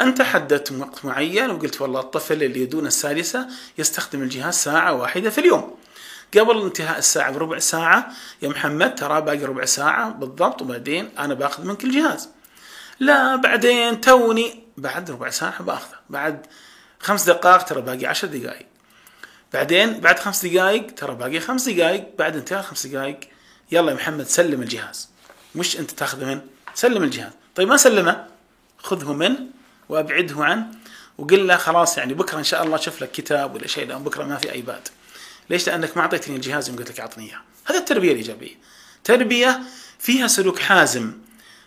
أنت 0.00 0.22
حددت 0.22 0.72
وقت 0.72 1.04
معين 1.04 1.50
وقلت 1.50 1.80
والله 1.80 2.00
الطفل 2.00 2.42
اللي 2.42 2.66
دون 2.66 2.86
السادسة 2.86 3.48
يستخدم 3.78 4.22
الجهاز 4.22 4.54
ساعة 4.54 4.92
واحدة 4.92 5.30
في 5.30 5.38
اليوم. 5.38 5.76
قبل 6.38 6.62
انتهاء 6.62 6.98
الساعة 6.98 7.32
بربع 7.32 7.58
ساعة 7.58 8.12
يا 8.42 8.48
محمد 8.48 8.94
ترى 8.94 9.20
باقي 9.20 9.44
ربع 9.44 9.64
ساعة 9.64 10.10
بالضبط 10.10 10.62
وبعدين 10.62 11.10
أنا 11.18 11.34
باخذ 11.34 11.64
منك 11.64 11.84
الجهاز. 11.84 12.28
لا 13.00 13.36
بعدين 13.36 14.00
توني 14.00 14.64
بعد 14.76 15.10
ربع 15.10 15.30
ساعة 15.30 15.62
باخذه. 15.62 15.96
بعد 16.10 16.46
خمس 17.00 17.24
دقائق 17.24 17.62
ترى 17.62 17.82
باقي 17.82 18.06
عشر 18.06 18.28
دقائق. 18.28 18.66
بعدين 19.52 20.00
بعد 20.00 20.18
خمس 20.18 20.46
دقائق 20.46 20.94
ترى 20.94 21.14
باقي 21.14 21.40
خمس 21.40 21.68
دقائق. 21.68 22.08
بعد 22.18 22.36
انتهاء 22.36 22.62
خمس 22.62 22.86
دقائق 22.86 23.20
يلا 23.72 23.90
يا 23.90 23.96
محمد 23.96 24.26
سلم 24.26 24.62
الجهاز. 24.62 25.08
مش 25.54 25.78
أنت 25.78 25.90
تاخذه 25.90 26.24
من؟ 26.24 26.40
سلم 26.74 27.02
الجهاز. 27.02 27.32
طيب 27.54 27.68
ما 27.68 27.76
سلمه؟ 27.76 28.26
خذه 28.78 29.12
من 29.12 29.36
وأبعده 29.88 30.44
عنه 30.44 30.66
وقل 31.18 31.46
له 31.46 31.56
خلاص 31.56 31.98
يعني 31.98 32.14
بكرة 32.14 32.38
إن 32.38 32.44
شاء 32.44 32.62
الله 32.62 32.76
شوف 32.76 33.02
لك 33.02 33.10
كتاب 33.10 33.54
ولا 33.54 33.66
شيء 33.66 33.86
لأن 33.86 34.04
بكرة 34.04 34.24
ما 34.24 34.36
في 34.36 34.52
ايباد 34.52 34.88
ليش؟ 35.50 35.66
لأنك 35.66 35.96
ما 35.96 36.02
أعطيتني 36.02 36.36
الجهاز 36.36 36.68
يوم 36.68 36.78
قلت 36.78 36.90
لك 36.90 37.00
أعطني 37.00 37.24
إياه. 37.24 37.40
هذا 37.64 37.78
التربية 37.78 38.12
الإيجابية. 38.12 38.54
تربية 39.04 39.60
فيها 39.98 40.26
سلوك 40.26 40.58
حازم. 40.58 41.12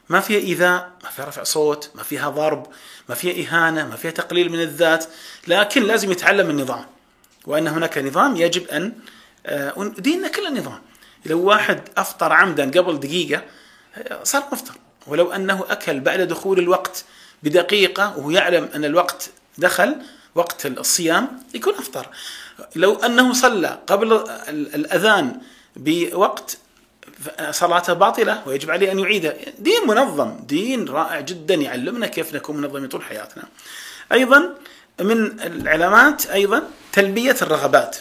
ما 0.09 0.19
فيها 0.19 0.39
إيذاء 0.39 0.91
ما 1.03 1.09
فيها 1.09 1.25
رفع 1.25 1.43
صوت 1.43 1.91
ما 1.95 2.03
فيها 2.03 2.29
ضرب 2.29 2.67
ما 3.09 3.15
فيها 3.15 3.47
إهانة 3.47 3.87
ما 3.87 3.95
فيها 3.95 4.11
تقليل 4.11 4.51
من 4.51 4.61
الذات 4.61 5.05
لكن 5.47 5.83
لازم 5.83 6.11
يتعلم 6.11 6.49
النظام. 6.49 6.85
وأن 7.45 7.67
هناك 7.67 7.97
نظام 7.97 8.35
يجب 8.35 8.67
أن 8.67 8.93
آه، 9.45 9.93
ديننا 9.97 10.27
كله 10.27 10.49
نظام. 10.49 10.81
لو 11.25 11.41
واحد 11.41 11.81
أفطر 11.97 12.33
عمدا 12.33 12.79
قبل 12.79 12.99
دقيقة 12.99 13.43
صار 14.23 14.43
مفطر. 14.51 14.73
ولو 15.07 15.31
أنه 15.31 15.63
أكل 15.69 15.99
بعد 15.99 16.21
دخول 16.21 16.59
الوقت 16.59 17.05
بدقيقة 17.43 18.17
وهو 18.17 18.31
يعلم 18.31 18.69
أن 18.75 18.85
الوقت 18.85 19.29
دخل 19.57 19.95
وقت 20.35 20.65
الصيام 20.65 21.43
يكون 21.53 21.73
أفطر. 21.73 22.07
لو 22.75 22.95
أنه 22.95 23.33
صلى 23.33 23.79
قبل 23.87 24.13
الأذان 24.49 25.41
بوقت 25.75 26.57
صلاته 27.51 27.93
باطلة 27.93 28.43
ويجب 28.47 28.71
عليه 28.71 28.91
أن 28.91 28.99
يعيدها 28.99 29.33
دين 29.59 29.87
منظم 29.87 30.39
دين 30.39 30.87
رائع 30.87 31.19
جدا 31.19 31.55
يعلمنا 31.55 32.07
كيف 32.07 32.35
نكون 32.35 32.57
منظمين 32.57 32.87
طول 32.87 33.03
حياتنا. 33.03 33.43
أيضا 34.11 34.55
من 34.99 35.39
العلامات 35.41 36.25
أيضا 36.25 36.69
تلبية 36.93 37.35
الرغبات. 37.41 37.97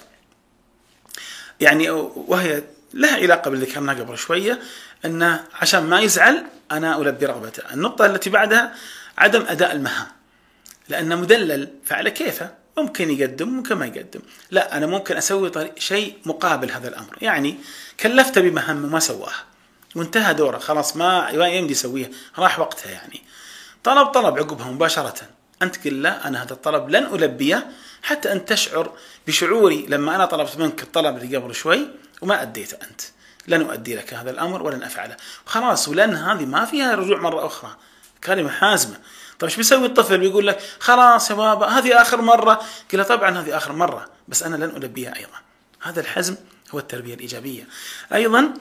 يعني 1.60 1.90
وهي 1.90 2.62
لها 2.94 3.16
علاقة 3.16 3.50
باللي 3.50 3.66
ذكرناه 3.66 3.94
قبل 3.94 4.18
شوية 4.18 4.60
أنه 5.04 5.44
عشان 5.54 5.82
ما 5.82 6.00
يزعل 6.00 6.44
أنا 6.72 6.98
ألبي 6.98 7.26
رغبته. 7.26 7.62
النقطة 7.74 8.06
التي 8.06 8.30
بعدها 8.30 8.74
عدم 9.18 9.44
أداء 9.48 9.72
المهام. 9.72 10.06
لأنه 10.88 11.16
مدلل 11.16 11.68
فعلى 11.84 12.10
كيفه 12.10 12.54
ممكن 12.78 13.10
يقدم 13.10 13.48
ممكن 13.48 13.74
ما 13.74 13.86
يقدم. 13.86 14.20
لا 14.50 14.76
أنا 14.76 14.86
ممكن 14.86 15.16
أسوي 15.16 15.52
شيء 15.78 16.18
مقابل 16.24 16.70
هذا 16.70 16.88
الأمر. 16.88 17.18
يعني 17.20 17.58
كلفته 18.00 18.40
بمهمة 18.40 18.88
ما 18.88 19.00
سواها. 19.00 19.44
وانتهى 19.94 20.34
دوره. 20.34 20.58
خلاص 20.58 20.96
ما 20.96 21.28
يمدي 21.30 21.72
يسويها. 21.72 22.08
راح 22.38 22.60
وقتها 22.60 22.90
يعني. 22.90 23.22
طلب 23.84 24.06
طلب 24.06 24.38
عقبها 24.38 24.70
مباشرة. 24.70 25.14
أنت 25.62 25.84
قل 25.84 26.02
لا 26.02 26.28
أنا 26.28 26.42
هذا 26.42 26.52
الطلب 26.52 26.90
لن 26.90 27.04
ألبيه 27.04 27.66
حتى 28.02 28.32
أن 28.32 28.44
تشعر 28.44 28.92
بشعوري. 29.26 29.86
لما 29.88 30.16
أنا 30.16 30.24
طلبت 30.24 30.56
منك 30.56 30.82
الطلب 30.82 31.16
اللي 31.16 31.36
قبل 31.36 31.54
شوي 31.54 31.88
وما 32.20 32.42
أديته 32.42 32.78
أنت. 32.90 33.00
لن 33.48 33.62
أؤدي 33.62 33.96
لك 33.96 34.14
هذا 34.14 34.30
الأمر 34.30 34.62
ولن 34.62 34.82
أفعله. 34.82 35.16
خلاص 35.46 35.88
ولن 35.88 36.14
هذه 36.14 36.44
ما 36.44 36.64
فيها 36.64 36.94
رجوع 36.94 37.20
مرة 37.20 37.46
أخرى. 37.46 37.76
كلمة 38.24 38.50
حازمة. 38.50 38.96
طيب 39.38 39.50
إيش 39.50 39.56
بيسوي 39.56 39.86
الطفل؟ 39.86 40.18
بيقول 40.18 40.46
لك 40.46 40.58
خلاص 40.78 41.30
يا 41.30 41.34
بابا 41.34 41.66
هذه 41.66 42.00
آخر 42.02 42.20
مرة. 42.20 42.62
قل 42.92 43.04
طبعا 43.04 43.40
هذه 43.40 43.56
آخر 43.56 43.72
مرة 43.72 44.08
بس 44.28 44.42
أنا 44.42 44.56
لن 44.56 44.76
ألبيها 44.76 45.16
أيضا. 45.16 45.38
هذا 45.82 46.00
الحزم 46.00 46.36
هو 46.74 46.78
التربية 46.78 47.14
الإيجابية. 47.14 47.68
أيضا 48.14 48.54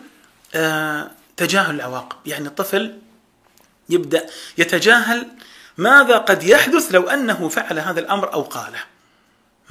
آه 0.55 1.11
تجاهل 1.37 1.75
العواقب. 1.75 2.17
يعني 2.25 2.47
الطفل 2.47 2.99
يبدأ 3.89 4.25
يتجاهل 4.57 5.27
ماذا 5.77 6.17
قد 6.17 6.43
يحدث 6.43 6.91
لو 6.91 7.09
أنه 7.09 7.49
فعل 7.49 7.79
هذا 7.79 7.99
الأمر 7.99 8.33
أو 8.33 8.41
قاله. 8.41 8.92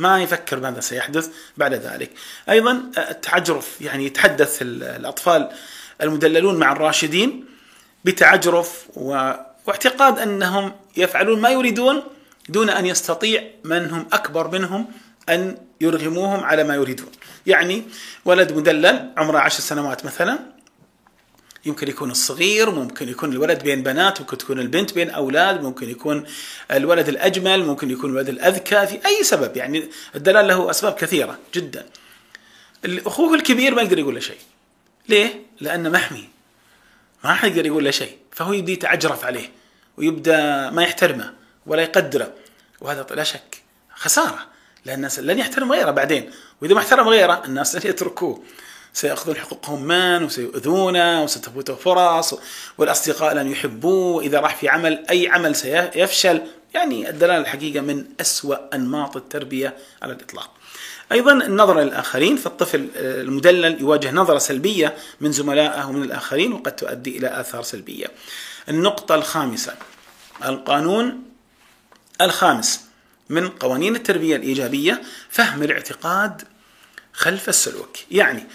ما 0.03 0.23
يفكر 0.23 0.61
ماذا 0.61 0.81
سيحدث 0.81 1.31
بعد 1.57 1.75
ذلك 1.75 2.11
أيضا 2.51 2.91
آه، 2.99 3.11
التعجرف 3.11 3.81
يعني 3.81 4.07
يتحدث 4.07 4.59
الأطفال 4.63 5.51
المدللون 6.03 6.59
مع 6.59 6.73
الراشدين 6.73 7.45
بتعجرف 8.05 8.87
و 8.97 9.33
واعتقاد 9.67 10.19
أنهم 10.19 10.73
يفعلون 10.97 11.41
ما 11.41 11.51
يريدون 11.51 12.03
دون 12.49 12.71
أن 12.71 12.87
يستطيع 12.87 13.45
من 13.65 13.91
هم 13.91 14.07
أكبر 14.13 14.51
منهم 14.51 14.87
أن 15.29 15.57
يرغموهم 15.81 16.45
على 16.45 16.65
ما 16.65 16.75
يريدون. 16.75 17.11
يعني 17.47 17.83
ولد 18.25 18.53
مدلل 18.53 19.13
عمره 19.17 19.39
عشر 19.39 19.61
سنوات 19.61 20.05
مثلا 20.05 20.39
يمكن 21.65 21.89
يكون 21.89 22.11
الصغير 22.11 22.71
ممكن 22.71 23.09
يكون 23.09 23.33
الولد 23.33 23.63
بين 23.63 23.83
بنات 23.83 24.21
ممكن 24.21 24.39
تكون 24.39 24.61
البنت 24.61 24.93
بين 24.93 25.11
أولاد 25.11 25.63
ممكن 25.63 25.91
يكون 25.91 26.25
الولد 26.71 27.09
الأجمل 27.09 27.65
ممكن 27.65 27.91
يكون 27.91 28.11
الولد 28.11 28.29
الأذكى 28.29 28.87
في 28.87 29.07
أي 29.07 29.25
سبب. 29.25 29.57
يعني 29.57 29.89
الدلال 30.15 30.49
له 30.49 30.71
أسباب 30.71 30.95
كثيرة 30.95 31.39
جدا. 31.55 31.87
أخوه 32.85 33.35
الكبير 33.35 33.75
ما 33.75 33.83
يقدر 33.83 33.99
يقول 33.99 34.15
له 34.15 34.21
شيء. 34.21 34.39
ليه؟ 35.09 35.41
لأنه 35.61 35.89
محمي. 35.89 36.29
ما 37.25 37.35
حد 37.35 37.49
يقدر 37.49 37.67
يقول 37.67 37.85
له 37.85 37.91
شيء. 37.91 38.17
فهو 38.33 38.53
يبدي 38.53 38.73
يتعجرف 38.73 39.25
عليه 39.25 39.51
ويبدأ 39.97 40.71
ما 40.71 40.83
يحترمه 40.83 41.35
ولا 41.67 41.83
يقدره. 41.83 42.33
وهذا 42.81 43.07
لا 43.11 43.25
شك. 43.25 43.63
خسارة. 43.95 44.47
لأن 44.85 44.97
الناس 44.97 45.19
لن 45.19 45.39
يحترم 45.39 45.73
غيره 45.73 45.91
بعدين. 45.91 46.31
وإذا 46.61 46.75
ما 46.75 46.81
احترم 46.81 47.09
غيره 47.09 47.43
الناس 47.45 47.77
لن 47.77 47.91
يتركوه. 47.91 48.43
سيأخذون 48.93 49.37
حقوقهم 49.37 49.83
من 49.83 50.25
وسيؤذونه 50.25 51.23
وستفوته 51.23 51.75
فرص 51.75 52.35
والأصدقاء 52.79 53.35
لن 53.35 53.51
يحبوه. 53.51 54.17
وإذا 54.17 54.41
راح 54.41 54.57
في 54.57 54.69
عمل 54.69 55.05
أي 55.11 55.29
عمل 55.29 55.57
سيفشل 55.57 56.43
يعني 56.75 57.11
الدلالة 57.11 57.39
الحقيقة 57.39 57.81
من 57.81 58.05
أسوأ 58.21 58.75
أنماط 58.75 59.17
التربية 59.17 59.77
على 60.03 60.13
الإطلاق. 60.13 60.51
أيضا 61.13 61.33
النظرة 61.33 61.83
للآخرين 61.83 62.37
فالطفل 62.37 62.89
المدلل 62.97 63.81
يواجه 63.81 64.11
نظرة 64.11 64.39
سلبية 64.39 64.97
من 65.21 65.33
زملائه 65.33 65.85
ومن 65.85 66.03
الآخرين 66.03 66.53
وقد 66.53 66.77
تؤدي 66.77 67.19
إلى 67.19 67.41
آثار 67.41 67.63
سلبية. 67.63 68.07
النقطة 68.69 69.15
الخامسة 69.15 69.75
القانون 70.45 71.23
الخامس 72.21 72.81
من 73.29 73.49
قوانين 73.49 73.97
التربية 73.97 74.37
الإيجابية 74.37 75.03
فهم 75.31 75.63
الاعتقاد 75.63 76.43
خلف 77.13 77.49
السلوك. 77.49 77.97
يعني 78.11 78.47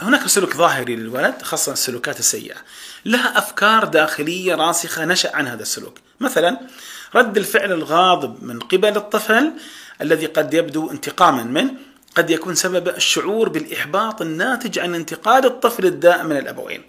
هناك 0.00 0.26
سلوك 0.26 0.56
ظاهري 0.56 0.96
للولد 0.96 1.42
خاصة 1.42 1.72
السلوكات 1.72 2.18
السيئة. 2.18 2.56
لها 3.04 3.38
أفكار 3.38 3.84
داخلية 3.84 4.54
راسخة 4.54 5.04
نشأ 5.04 5.36
عن 5.36 5.46
هذا 5.46 5.62
السلوك. 5.62 5.98
مثلا 6.20 6.60
رد 7.14 7.36
الفعل 7.36 7.72
الغاضب 7.72 8.42
من 8.42 8.60
قبل 8.60 8.96
الطفل 8.96 9.52
الذي 10.02 10.26
قد 10.26 10.54
يبدو 10.54 10.90
انتقاما 10.90 11.42
منه 11.42 11.74
قد 12.14 12.30
يكون 12.30 12.54
سبب 12.54 12.88
الشعور 12.88 13.48
بالإحباط 13.48 14.22
الناتج 14.22 14.78
عن 14.78 14.94
انتقاد 14.94 15.44
الطفل 15.44 15.86
الدائم 15.86 16.26
من 16.26 16.36
الأبوين. 16.36 16.82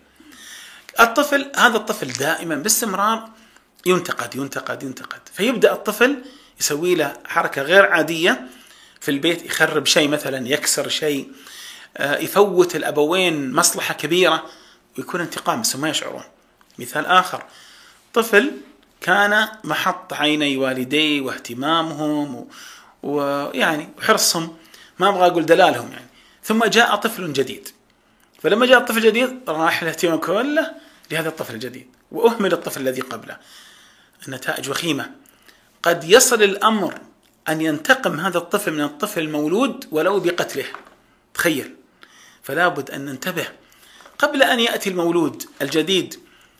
الطفل 1.00 1.52
هذا 1.56 1.78
الطفل 1.78 2.08
دائما 2.08 2.56
باستمرار 2.56 3.30
ينتقد 3.86 4.36
ينتقد 4.36 4.84
ينتقد. 4.84 5.20
فيبدأ 5.34 5.74
الطفل 5.74 6.18
يسوي 6.60 6.96
له 6.96 7.13
حركة 7.26 7.62
غير 7.62 7.86
عادية 7.86 8.48
في 9.02 9.12
البيت 9.12 9.46
يخرب 9.46 9.86
شيء 9.86 10.08
مثلا 10.08 10.48
يكسر 10.48 10.89
شيء. 10.89 11.32
يفوت 11.99 12.75
الأبوين 12.75 13.53
مصلحة 13.53 13.93
كبيرة 13.93 14.45
ويكون 14.97 15.21
انتقام 15.21 15.62
بس 15.62 15.75
ما 15.75 15.89
يشعرون. 15.89 16.23
مثال 16.79 17.05
آخر 17.05 17.43
طفل 18.13 18.51
كان 19.01 19.47
محط 19.63 20.13
عيني 20.13 20.58
والديه 20.58 21.21
واهتمامهم 21.21 22.47
ويعني 23.03 23.89
وحرصهم 23.97 24.58
ما 24.99 25.10
أبغى 25.10 25.27
أقول 25.27 25.45
دلالهم 25.45 25.91
يعني. 25.91 26.08
ثم 26.43 26.65
جاء 26.65 26.95
طفل 26.95 27.34
جديد. 27.34 27.69
فلما 28.41 28.65
جاء 28.65 28.77
الطفل 28.77 28.97
الجديد 28.97 29.39
راح 29.47 29.81
الاهتمام 29.81 30.17
كله 30.17 30.71
لهذا 31.12 31.29
الطفل 31.29 31.53
الجديد. 31.53 31.88
وأهمل 32.12 32.53
الطفل 32.53 32.81
الذي 32.81 33.01
قبله 33.01 33.38
النتائج 34.27 34.69
وخيمة. 34.69 35.12
قد 35.84 36.03
يصل 36.03 36.43
الأمر 36.43 36.99
أن 37.49 37.62
ينتقم 37.62 38.19
هذا 38.19 38.38
الطفل 38.38 38.73
من 38.73 38.81
الطفل 38.81 39.21
المولود 39.21 39.88
ولو 39.91 40.19
بقتله. 40.19 40.65
تخيل. 41.34 41.75
فلا 42.45 42.67
بد 42.67 42.91
أن 42.91 43.05
ننتبه. 43.05 43.47
قبل 44.19 44.43
أن 44.43 44.60
يأتي 44.60 44.89
المولود 44.89 45.43
الجديد 45.62 46.19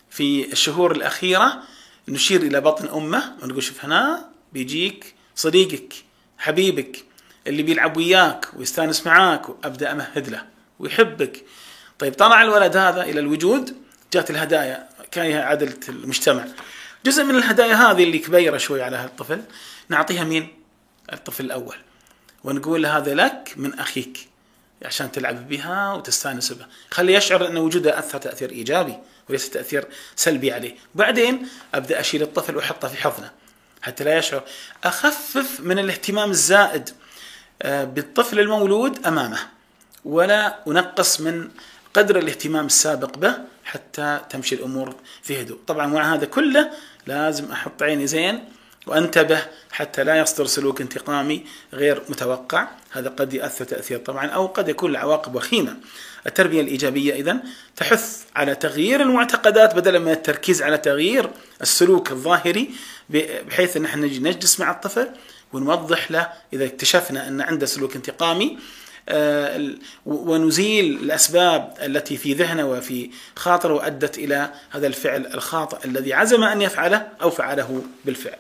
في 0.10 0.52
الشهور 0.52 0.92
الأخيرة 0.92 1.64
نشير 2.08 2.42
إلى 2.42 2.62
بطن 2.62 2.88
أمه 2.88 3.36
ونقول 3.44 3.64
شوف 3.64 3.86
هنا 3.86 4.30
بيجيك 4.54 5.16
صديقك 5.36 5.94
حبيبك 6.38 7.06
اللي 7.48 7.64
بيلعب 7.64 7.98
وياك 7.98 8.48
ويستانس 8.56 9.08
معاك 9.08 9.50
وأبدأ 9.50 9.92
امهد 9.92 10.30
له 10.30 10.46
ويحبك. 10.80 11.44
طيب 12.00 12.14
طلع 12.14 12.42
الولد 12.42 12.78
هذا 12.78 13.04
إلى 13.04 13.20
الوجود 13.20 13.76
جات 14.14 14.30
الهدايا 14.30 14.90
كان 15.12 15.32
عدلة 15.32 15.80
المجتمع. 15.90 16.46
جزء 17.06 17.24
من 17.24 17.36
الهدايا 17.36 17.76
هذه 17.76 18.04
اللي 18.04 18.20
كبيرة 18.20 18.58
شوي 18.58 18.82
على 18.82 18.98
هالطفل 18.98 19.42
نعطيها 19.90 20.24
مين؟ 20.24 20.48
الطفل 21.14 21.46
الأول. 21.46 21.76
ونقول 22.44 22.86
هذا 22.86 23.14
لك 23.14 23.54
من 23.58 23.80
أخيك. 23.80 24.35
عشان 24.84 25.12
تلعب 25.12 25.50
بها 25.50 25.94
وتستانس 25.94 26.54
بها. 26.54 26.68
خلي 26.92 27.14
يشعر 27.14 27.48
أن 27.48 27.58
وجوده 27.58 28.00
أثر 28.00 28.18
تأثير 28.18 28.50
إيجابي 28.50 28.98
وليس 29.30 29.50
تأثير 29.50 29.88
سلبي 30.16 30.52
عليه. 30.52 30.76
بعدين 30.96 31.48
أبدأ 31.74 32.00
أشيل 32.00 32.22
الطفل 32.22 32.58
وأحطه 32.58 32.88
في 32.88 32.98
حضنه 32.98 33.32
حتى 33.82 34.04
لا 34.04 34.18
يشعر. 34.18 34.44
أخفف 34.84 35.60
من 35.60 35.80
الاهتمام 35.80 36.32
الزائد 36.32 36.90
آه، 37.62 37.84
بالطفل 37.84 38.40
المولود 38.40 39.06
أمامه. 39.08 39.40
ولا 40.06 40.60
أنقص 40.68 41.22
من 41.22 41.50
قدر 41.94 42.18
الاهتمام 42.18 42.66
السابق 42.66 43.18
به 43.18 43.34
حتى 43.66 44.20
تمشي 44.30 44.56
الأمور 44.56 44.96
في 45.24 45.42
هدوء، 45.42 45.60
طبعا 45.68 45.88
مع 45.88 46.14
هذا 46.14 46.26
كله 46.26 46.72
لازم 47.08 47.52
أحط 47.52 47.84
عيني 47.84 48.08
زين 48.08 48.44
وانتبه 48.88 49.42
حتى 49.72 50.04
لا 50.04 50.20
يصدر 50.20 50.46
سلوك 50.46 50.82
انتقامي 50.82 51.46
غير 51.74 52.02
متوقع، 52.10 52.68
هذا 52.92 53.10
قد 53.10 53.34
يؤثر 53.34 53.66
تأثير 53.66 54.00
طبعا 54.00 54.28
أو 54.28 54.46
قد 54.48 54.70
يكون 54.70 54.92
له 54.92 55.00
عواقب 55.00 55.36
وخيمة. 55.36 55.78
التربية 56.28 56.62
الإيجابية 56.62 57.14
اذا 57.14 57.38
تحث 57.76 58.24
على 58.36 58.56
تغيير 58.56 59.02
المعتقدات 59.02 59.76
بدلا 59.76 60.00
من 60.00 60.12
التركيز 60.12 60.62
على 60.62 60.78
تغيير 60.78 61.30
السلوك 61.62 62.12
الظاهري 62.12 62.70
بحيث 63.10 63.78
أن 63.78 63.86
إحنا 63.86 64.06
نجلس 64.06 64.60
مع 64.60 64.72
الطفل 64.72 65.10
ونوضح 65.54 66.12
له 66.12 66.30
إذا 66.54 66.66
اكتشفنا 66.66 67.28
أن 67.28 67.42
عنده 67.42 67.66
سلوك 67.66 67.96
انتقامي 67.96 68.58
آه، 69.10 69.70
ونزيل 70.06 71.00
الأسباب 71.04 71.74
التي 71.82 72.18
في 72.18 72.34
ذهنه 72.34 72.66
وفي 72.66 73.10
خاطره 73.36 73.74
وأدت 73.74 74.18
إلى 74.18 74.52
هذا 74.70 74.88
الفعل 74.88 75.26
الخاطئ 75.26 75.88
الذي 75.88 76.14
عزم 76.14 76.44
أن 76.44 76.62
يفعله 76.62 77.08
أو 77.22 77.30
فعله 77.30 77.84
بالفعل. 78.06 78.38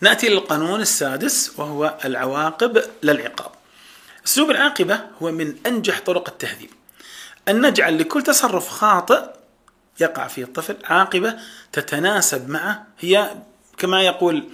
نأتي 0.00 0.28
للقانون 0.28 0.80
السادس 0.80 1.52
وهو 1.56 1.98
العواقب 2.04 2.82
للعقاب. 3.02 3.50
اسلوب 4.26 4.50
العاقبة 4.50 5.00
هو 5.22 5.32
من 5.32 5.56
أنجح 5.66 6.00
طرق 6.00 6.28
التهذيب. 6.28 6.70
أن 7.48 7.66
نجعل 7.66 7.98
لكل 7.98 8.22
تصرف 8.22 8.68
خاطئ 8.68 9.22
يقع 10.00 10.26
فيه 10.26 10.44
الطفل 10.44 10.76
عاقبة 10.84 11.36
تتناسب 11.72 12.48
معه. 12.48 12.86
هي 13.00 13.34
كما 13.78 14.02
يقول 14.02 14.48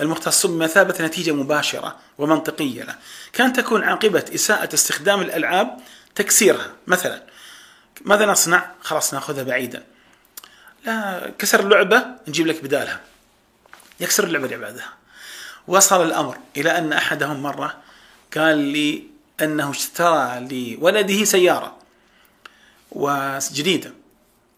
المختص 0.00 0.46
بمثابة 0.46 0.94
نتيجة 1.00 1.32
مباشرة 1.32 1.96
ومنطقية 2.18 2.82
له. 2.82 2.94
كان 3.32 3.52
تكون 3.52 3.84
عاقبة 3.84 4.24
إساءة 4.34 4.74
استخدام 4.74 5.20
الألعاب 5.20 5.80
تكسيرها. 6.14 6.72
مثلا 6.86 7.22
ماذا 8.00 8.26
نصنع؟ 8.26 8.70
خلاص 8.80 9.14
نأخذها 9.14 9.42
بعيدا. 9.42 9.84
لا 10.86 11.30
كسر 11.38 11.60
اللعبة 11.60 12.04
نجيب 12.28 12.46
لك 12.46 12.64
بدالها. 12.64 13.00
يكسر 14.00 14.24
اللعبة 14.24 14.44
اللي 14.44 14.56
بعدها 14.56 14.92
وصل 15.66 16.06
الأمر 16.06 16.38
إلى 16.56 16.78
أن 16.78 16.92
أحدهم 16.92 17.42
مرة 17.42 17.76
قال 18.36 18.58
لي 18.58 19.04
أنه 19.40 19.70
اشترى 19.70 20.40
لولده 20.40 21.24
سيارة 21.24 21.78
وجديدة. 22.92 23.92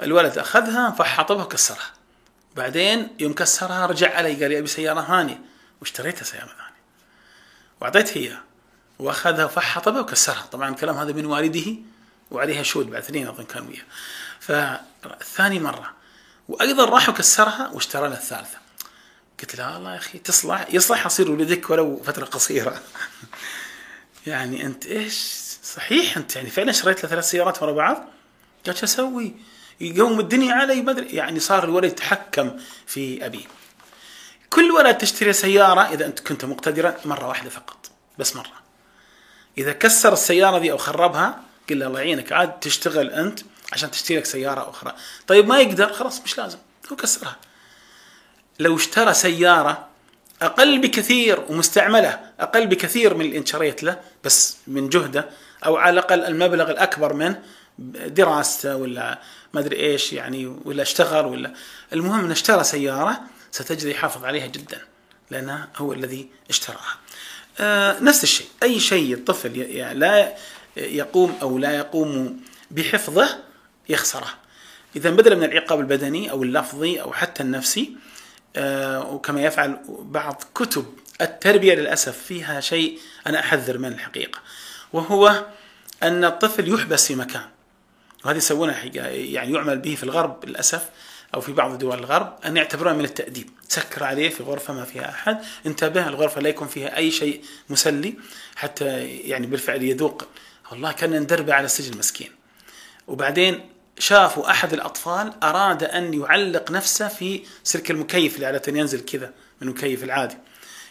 الولد 0.01 0.39
أخذها 0.39 0.91
فحطبها 0.91 1.45
وكسرها. 1.45 1.91
بعدين 2.57 3.09
يوم 3.21 3.33
كسرها 3.33 3.87
رجع 3.87 4.17
علي 4.17 4.35
قال 4.35 4.51
لي 4.51 4.59
أبي 4.59 4.67
سيارة 4.67 5.01
ثانية 5.01 5.41
واشتريتها 5.81 6.25
سيارة 6.25 6.47
ثانية 6.47 6.81
واعطيته 7.81 8.17
إياها. 8.19 8.43
وأخذها 8.99 9.45
وفحطها 9.45 10.01
وكسرها. 10.01 10.47
طبعا 10.53 10.69
الكلام 10.69 10.97
هذا 10.97 11.13
من 11.13 11.27
والده 11.27 11.75
وعليها 12.31 12.63
شهود 12.63 12.91
بعد 12.91 13.03
اثنين 13.03 13.29
أظن 13.29 13.45
كانوا 13.45 13.69
وياه. 13.69 13.85
فثاني 14.41 15.59
مرة. 15.59 15.93
وأيضا 16.49 16.85
راح 16.85 17.09
وكسرها 17.09 17.69
واشترى 17.69 18.07
الثالثة. 18.07 18.60
قلت 19.41 19.57
له 19.57 19.77
الله 19.77 19.93
يا 19.93 19.99
أخي 19.99 20.19
تصلح 20.19 20.67
يصلح 20.73 21.07
أصير 21.07 21.31
ولدك 21.31 21.71
ولو 21.71 22.03
فترة 22.05 22.25
قصيرة. 22.25 22.81
يعني 24.27 24.67
أنت 24.67 24.87
إيش؟ 24.87 25.15
صحيح 25.63 26.17
أنت 26.17 26.37
يعني 26.37 26.51
فعلا 26.51 26.73
شريت 26.73 27.03
له 27.05 27.11
ثلاث 27.11 27.31
سيارات 27.31 27.63
ورا 27.63 27.73
بعض؟ 27.73 28.05
قال 28.67 28.79
شو 28.79 28.85
أسوي؟ 28.85 29.35
يقوم 29.81 30.21
الدنيا 30.21 30.55
علي 30.55 30.81
بدري. 30.81 31.09
يعني 31.09 31.41
صار 31.41 31.65
الولد 31.65 31.93
يتحكم 31.93 32.57
في 32.87 33.27
أبيه. 33.27 33.45
كل 34.51 34.71
ولد 34.71 34.99
تشتري 34.99 35.33
سيارة 35.33 35.81
إذا 35.81 36.07
أنت 36.07 36.21
كنت 36.21 36.45
مقتدرا 36.45 36.97
مرة 37.05 37.29
واحدة 37.29 37.51
فقط 37.51 37.91
بس 38.19 38.37
مرة. 38.37 38.61
إذا 39.59 39.73
كسر 39.73 40.13
السيارة 40.13 40.59
دي 40.59 40.73
أو 40.73 40.79
خربها 40.79 41.43
قل 41.71 41.79
له 41.79 41.87
الله 41.87 42.01
يعينك 42.01 42.33
عاد 42.33 42.61
تشتغل 42.61 43.11
أنت 43.11 43.41
عشان 43.73 43.91
تشتري 43.91 44.19
لك 44.19 44.25
سيارة 44.25 44.71
أخرى. 44.71 44.95
طيب 45.27 45.49
ما 45.49 45.59
يقدر 45.59 45.93
خلاص 45.93 46.21
مش 46.21 46.39
لازم 46.39 46.59
هو 46.93 46.97
كسرها. 46.97 47.37
لو 48.61 48.77
اشترى 48.77 49.15
سيارة 49.15 49.89
أقل 50.43 50.79
بكثير 50.81 51.45
ومستعملة 51.49 52.21
أقل 52.41 52.67
بكثير 52.67 53.15
من 53.15 53.25
اللي 53.25 53.39
انشريت 53.39 53.83
له 53.83 54.01
بس 54.25 54.57
من 54.67 54.89
جهده 54.89 55.31
أو 55.67 55.77
على 55.77 55.93
الأقل 55.93 56.25
المبلغ 56.25 56.71
الأكبر 56.71 57.13
منه 57.13 57.43
دراسته 58.07 58.77
ولا 58.77 59.19
ما 59.55 59.61
أدري 59.61 59.77
إيش 59.77 60.13
يعني 60.13 60.47
ولا 60.65 60.83
اشتغل 60.83 61.27
ولا 61.27 61.53
المهم 61.93 62.25
انه 62.25 62.33
اشترى 62.33 62.65
سيارة 62.65 63.21
ستجد 63.51 63.85
يحافظ 63.85 64.25
عليها 64.25 64.47
جدا 64.47 64.79
لأنه 65.31 65.69
هو 65.77 65.93
الذي 65.93 66.29
اشتراها. 66.51 66.99
آه 67.61 68.01
نفس 68.01 68.25
الشيء 68.25 68.47
أي 68.63 68.81
شيء 68.81 69.15
الطفل 69.15 69.59
لا 69.99 70.33
يقوم 70.77 71.39
أو 71.43 71.59
لا 71.59 71.77
يقوم 71.77 72.41
بحفظه 72.71 73.39
يخسره. 73.89 74.29
إذا 74.97 75.11
بدلا 75.11 75.35
من 75.35 75.45
العقاب 75.45 75.81
البدني 75.81 76.31
أو 76.31 76.43
اللفظي 76.43 77.01
أو 77.01 77.13
حتى 77.13 77.43
النفسي 77.43 77.97
وكما 78.57 79.43
يفعل 79.43 79.79
بعض 79.89 80.43
كتب 80.55 80.85
التربية 81.21 81.75
للأسف 81.75 82.19
فيها 82.19 82.61
شيء 82.61 82.99
أنا 83.27 83.41
أحذر 83.41 83.79
منه 83.79 83.95
الحقيقة 83.95 84.39
وهو 84.93 85.47
أن 86.03 86.25
الطفل 86.25 86.69
يحبس 86.69 87.07
في 87.07 87.15
مكان 87.15 87.45
وهذه 88.25 88.37
يسوونها 88.37 88.85
يعني 88.85 89.53
يعمل 89.53 89.79
به 89.79 89.95
في 89.95 90.03
الغرب 90.03 90.45
للأسف 90.45 90.89
أو 91.35 91.41
في 91.41 91.53
بعض 91.53 91.79
دول 91.79 91.99
الغرب 91.99 92.37
أن 92.45 92.57
يعتبرونه 92.57 92.97
من 92.97 93.05
التأديب 93.05 93.51
سكر 93.69 94.05
عليه 94.05 94.29
في 94.29 94.43
غرفة 94.43 94.75
ما 94.75 94.85
فيها 94.85 95.11
أحد 95.11 95.39
انتبه 95.67 96.09
الغرفة 96.09 96.41
لا 96.41 96.49
يكون 96.49 96.69
فيها 96.69 96.97
أي 96.97 97.11
شيء 97.11 97.45
مسلي 97.69 98.15
حتى 98.57 99.07
يعني 99.07 99.47
بالفعل 99.47 99.83
يذوق 99.83 100.29
والله 100.71 100.93
كأن 100.93 101.21
ندربه 101.21 101.55
على 101.55 101.65
السجن 101.65 101.99
مسكين. 101.99 102.31
وبعدين 103.07 103.61
شافوا 104.01 104.51
أحد 104.51 104.73
الأطفال 104.73 105.33
أراد 105.43 105.85
أن 105.85 106.15
يعلق 106.15 106.71
نفسه 106.71 107.09
في 107.09 107.43
سلك 107.65 107.91
المكيف 107.91 108.35
اللي 108.35 108.47
عادة 108.47 108.79
ينزل 108.79 109.01
كذا 109.01 109.33
من 109.61 109.69
المكيف 109.69 110.05
العادي. 110.05 110.37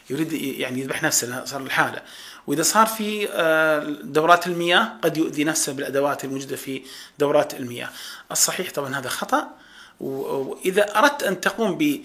يريد 0.09 0.33
يعني 0.33 0.79
يذبح 0.79 1.03
نفسه 1.03 1.45
صار 1.45 1.61
الحاله 1.61 2.01
وإذا 2.47 2.63
صار 2.63 2.85
في 2.85 3.29
آه، 3.31 3.83
دورات 4.03 4.47
المياه 4.47 4.93
قد 5.01 5.17
يؤذي 5.17 5.43
نفسه 5.43 5.73
بالأدوات 5.73 6.23
الموجودة 6.25 6.55
في 6.55 6.81
دورات 7.19 7.53
المياه. 7.53 7.89
الصحيح 8.31 8.71
طبعا 8.71 8.95
هذا 8.95 9.09
خطأ. 9.09 9.47
وإذا 9.99 10.97
أردت 10.99 11.23
أن 11.23 11.41
تقوم 11.41 11.77
ب 11.77 12.01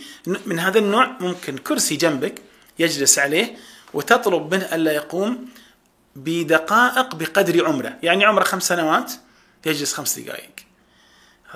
من 0.46 0.58
هذا 0.58 0.78
النوع 0.78 1.16
ممكن 1.20 1.58
كرسي 1.58 1.96
جنبك 1.96 2.42
يجلس 2.78 3.18
عليه 3.18 3.56
وتطلب 3.94 4.54
منه 4.54 4.74
ألا 4.74 4.92
يقوم 4.92 5.48
بدقائق 6.16 7.14
بقدر 7.14 7.66
عمره. 7.66 7.98
يعني 8.02 8.24
عمره 8.24 8.44
خمس 8.44 8.68
سنوات 8.68 9.12
يجلس 9.66 9.94
خمس 9.94 10.18
دقائق. 10.18 10.50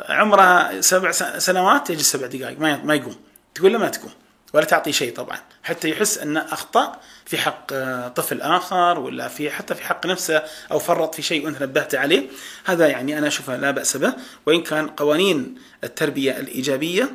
عمره 0.09 0.81
سبع 0.81 1.11
سنوات 1.39 1.91
يجلس 1.91 2.13
سبع 2.13 2.27
دقائق 2.27 2.61
ما 2.61 2.95
يقوم. 2.95 3.17
تقول 3.55 3.73
له 3.73 3.79
ما 3.79 3.89
تقوم 3.89 4.13
ولا 4.53 4.65
تعطي 4.65 4.93
شيء 4.93 5.15
طبعا. 5.15 5.39
حتى 5.63 5.91
يحس 5.91 6.19
أن 6.19 6.37
أخطأ 6.37 7.01
في 7.27 7.39
حق 7.39 7.67
طفل 8.09 8.41
آخر 8.41 8.99
ولا 8.99 9.29
في 9.29 9.51
حتى 9.51 9.75
في 9.75 9.85
حق 9.85 10.07
نفسه 10.07 10.43
أو 10.73 10.79
فرط 10.79 11.15
في 11.15 11.23
شيء 11.23 11.45
وأنت 11.45 11.63
نبهت 11.63 11.95
عليه. 11.95 12.29
هذا 12.65 12.87
يعني 12.87 13.19
أنا 13.19 13.27
أشوفه 13.27 13.57
لا 13.57 13.71
بأس 13.71 13.97
به. 13.97 14.13
وإن 14.47 14.63
كان 14.63 14.89
قوانين 14.89 15.59
التربية 15.85 16.39
الإيجابية 16.39 17.11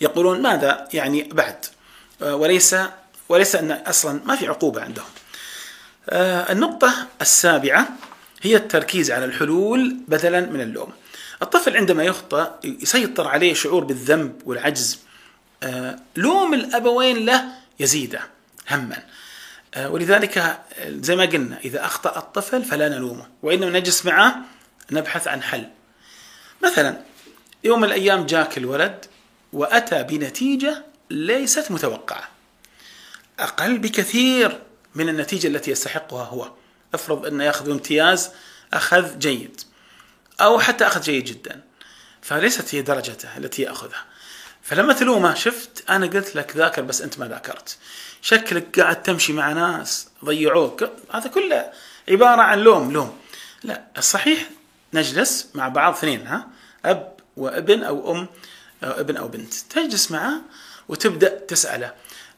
يقولون 0.00 0.42
ماذا 0.42 0.88
يعني 0.92 1.22
بعد؟ 1.22 1.66
وليس 2.20 2.76
وليس 3.28 3.56
أن 3.56 3.72
أصلا 3.72 4.20
ما 4.24 4.36
في 4.36 4.48
عقوبة 4.48 4.82
عندهم. 4.82 5.08
النقطة 6.52 7.06
السابعة 7.20 7.88
هي 8.42 8.56
التركيز 8.56 9.10
على 9.10 9.24
الحلول 9.24 9.96
بدلا 10.08 10.40
من 10.40 10.60
اللوم. 10.60 10.92
الطفل 11.42 11.76
عندما 11.76 12.04
يخطأ 12.04 12.60
يسيطر 12.64 13.28
عليه 13.28 13.54
شعور 13.54 13.84
بالذنب 13.84 14.42
والعجز 14.44 14.98
آه، 15.62 15.98
لوم 16.16 16.54
الأبوين 16.54 17.26
له 17.26 17.44
يزيده 17.80 18.20
هما. 18.70 19.02
آه، 19.74 19.90
ولذلك 19.90 20.60
زي 20.88 21.16
ما 21.16 21.24
قلنا 21.24 21.58
إذا 21.64 21.84
أخطأ 21.84 22.18
الطفل 22.18 22.64
فلا 22.64 22.88
نلومه 22.88 23.26
وإنما 23.42 23.78
نجلس 23.78 24.06
معه 24.06 24.36
نبحث 24.90 25.28
عن 25.28 25.42
حل. 25.42 25.68
مثلا 26.64 27.00
يوم 27.64 27.80
من 27.80 27.84
الأيام 27.84 28.26
جاك 28.26 28.58
الولد 28.58 29.04
وأتى 29.52 30.02
بنتيجة 30.02 30.84
ليست 31.10 31.70
متوقعة. 31.70 32.28
أقل 33.38 33.78
بكثير 33.78 34.58
من 34.94 35.08
النتيجة 35.08 35.46
التي 35.46 35.70
يستحقها 35.70 36.24
هو. 36.24 36.50
افرض 36.94 37.26
أنه 37.26 37.44
يأخذ 37.44 37.70
امتياز 37.70 38.30
أخذ 38.72 39.18
جيد. 39.18 39.60
أو 40.40 40.60
حتى 40.60 40.86
أخذ 40.86 41.00
جيد 41.00 41.24
جدا. 41.24 41.60
فليست 42.22 42.74
هي 42.74 42.82
درجته 42.82 43.36
التي 43.36 43.62
يأخذها. 43.62 44.04
فلما 44.62 44.92
تلومه 44.92 45.34
شفت 45.34 45.90
أنا 45.90 46.06
قلت 46.06 46.36
لك 46.36 46.56
ذاكر 46.56 46.82
بس 46.82 47.02
أنت 47.02 47.18
ما 47.18 47.28
ذاكرت. 47.28 47.78
شكلك 48.22 48.80
قاعد 48.80 49.02
تمشي 49.02 49.32
مع 49.32 49.52
ناس 49.52 50.08
ضيعوك. 50.24 50.90
هذا 51.14 51.28
كله 51.28 51.72
عبارة 52.08 52.42
عن 52.42 52.58
لوم 52.58 52.92
لوم. 52.92 53.18
لا 53.62 53.82
الصحيح 53.98 54.50
نجلس 54.94 55.48
مع 55.54 55.68
بعض 55.68 55.92
اثنين 55.94 56.26
ها؟ 56.26 56.48
أب 56.84 57.14
وابن 57.36 57.82
أو 57.82 58.12
أم 58.12 58.26
أو 58.84 58.90
ابن 58.90 59.16
أو 59.16 59.28
بنت. 59.28 59.54
تجلس 59.54 60.10
معه 60.10 60.40
وتبدأ 60.88 61.28
تسأله. 61.28 61.94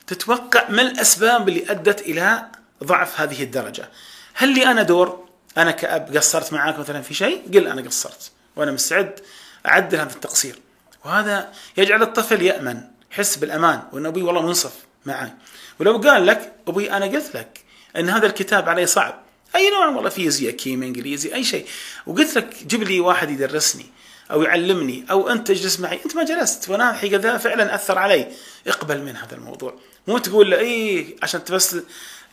تتوقع 0.06 0.68
ما 0.68 0.82
الأسباب 0.82 1.48
اللي 1.48 1.70
أدت 1.70 2.00
إلى 2.00 2.46
ضعف 2.84 3.20
هذه 3.20 3.42
الدرجة؟ 3.42 3.88
هل 4.34 4.54
لي 4.54 4.66
أنا 4.66 4.82
دور؟ 4.82 5.21
أنا 5.58 5.70
كأب 5.70 6.16
قصرت 6.16 6.52
معاك 6.52 6.78
مثلا 6.78 7.02
في 7.02 7.14
شيء 7.14 7.42
قل 7.54 7.66
أنا 7.66 7.82
قصرت 7.82 8.30
وأنا 8.56 8.72
مستعد 8.72 9.20
أعدل 9.66 9.98
هذا 9.98 10.12
التقصير. 10.12 10.58
وهذا 11.04 11.52
يجعل 11.76 12.02
الطفل 12.02 12.42
يأمن 12.42 12.80
يحس 13.12 13.36
بالأمان 13.36 13.82
وأن 13.92 14.06
أبوي 14.06 14.22
والله 14.22 14.42
منصف 14.42 14.72
معي 15.06 15.32
ولو 15.78 15.98
قال 15.98 16.26
لك 16.26 16.52
أبوي 16.68 16.92
أنا 16.92 17.06
قلت 17.06 17.36
لك 17.36 17.60
أن 17.96 18.08
هذا 18.08 18.26
الكتاب 18.26 18.68
علي 18.68 18.86
صعب. 18.86 19.22
أي 19.56 19.70
نوع؟ 19.70 19.86
والله 19.86 20.10
فيزياء 20.10 20.52
كيمياء 20.52 20.88
إنجليزي 20.88 21.34
أي 21.34 21.44
شيء. 21.44 21.66
وقلت 22.06 22.36
لك 22.36 22.66
جيب 22.66 22.82
لي 22.82 23.00
واحد 23.00 23.30
يدرسني 23.30 23.86
أو 24.30 24.42
يعلمني 24.42 25.04
أو 25.10 25.28
أنت 25.28 25.48
تجلس 25.48 25.80
معي. 25.80 26.00
أنت 26.04 26.16
ما 26.16 26.24
جلست 26.24 26.68
وأنا 26.68 26.90
الحقيقة 26.90 27.16
ذا 27.16 27.38
فعلا 27.38 27.74
أثر 27.74 27.98
علي. 27.98 28.32
اقبل 28.66 29.02
من 29.02 29.16
هذا 29.16 29.34
الموضوع. 29.34 29.74
مو 30.06 30.18
تقول 30.18 30.50
له 30.50 30.58
إيه 30.58 31.16
عشان 31.22 31.40
بس 31.50 31.76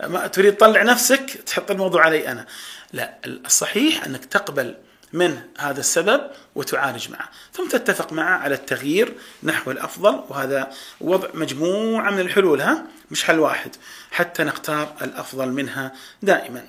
ما 0.04 0.28
تريد 0.28 0.56
تطلع 0.56 0.84
نفسك 0.84 1.42
تحط 1.46 1.72
الموضوع 1.72 2.06
علي 2.06 2.32
أنا. 2.32 2.46
لا 2.94 3.18
الصحيح 3.26 4.06
أنك 4.06 4.26
تقبل 4.26 4.76
من 5.14 5.40
هذا 5.58 5.80
السبب 5.80 6.22
وتعالج 6.56 7.10
معه 7.10 7.30
ثم 7.54 7.68
تتفق 7.68 8.14
معه 8.14 8.38
على 8.38 8.56
التغيير 8.56 9.14
نحو 9.44 9.72
الأفضل 9.72 10.24
وهذا 10.30 10.72
وضع 11.02 11.28
مجموعة 11.34 12.12
من 12.12 12.20
الحلول 12.20 12.62
ها؟ 12.62 12.86
مش 13.12 13.24
حل 13.24 13.40
واحد 13.40 13.76
حتى 14.12 14.44
نختار 14.44 14.96
الأفضل 15.02 15.50
منها 15.50 15.94
دائما. 16.22 16.68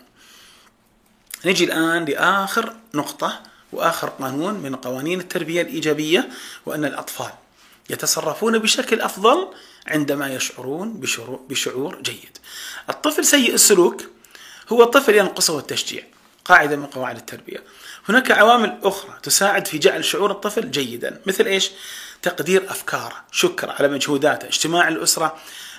نجي 1.45 1.65
الآن 1.65 2.05
لآخر 2.05 2.75
نقطة 2.95 3.43
وآخر 3.73 4.09
قانون 4.09 4.55
من 4.55 4.77
قوانين 4.77 5.21
التربية 5.21 5.63
الإيجابية 5.63 6.29
وأن 6.67 6.85
الأطفال 6.85 7.33
يتصرفون 7.91 8.59
بشكل 8.59 9.01
أفضل 9.01 9.49
عندما 9.87 10.35
يشعرون 10.35 11.01
بشعور 11.49 12.03
جيد. 12.03 12.39
الطفل 12.91 13.25
سيء 13.25 13.55
السلوك 13.55 14.03
هو 14.73 14.83
الطفل 14.83 15.15
ينقصه 15.15 15.59
التشجيع 15.59 16.03
قاعدة 16.45 16.77
من 16.77 16.87
قواعد 16.87 17.17
التربية. 17.17 17.63
هناك 18.09 18.31
عوامل 18.31 18.79
أخرى 18.83 19.19
تساعد 19.23 19.67
في 19.67 19.79
جعل 19.79 20.05
شعور 20.05 20.31
الطفل 20.31 20.71
جيدا 20.71 21.21
مثل 21.27 21.47
إيش؟ 21.47 21.71
تقدير 22.23 22.71
أفكاره 22.71 23.25
شكر 23.33 23.71
على 23.71 23.89
مجهوداته 23.89 24.47
اجتماع 24.47 24.89
الأسرة 24.89 25.37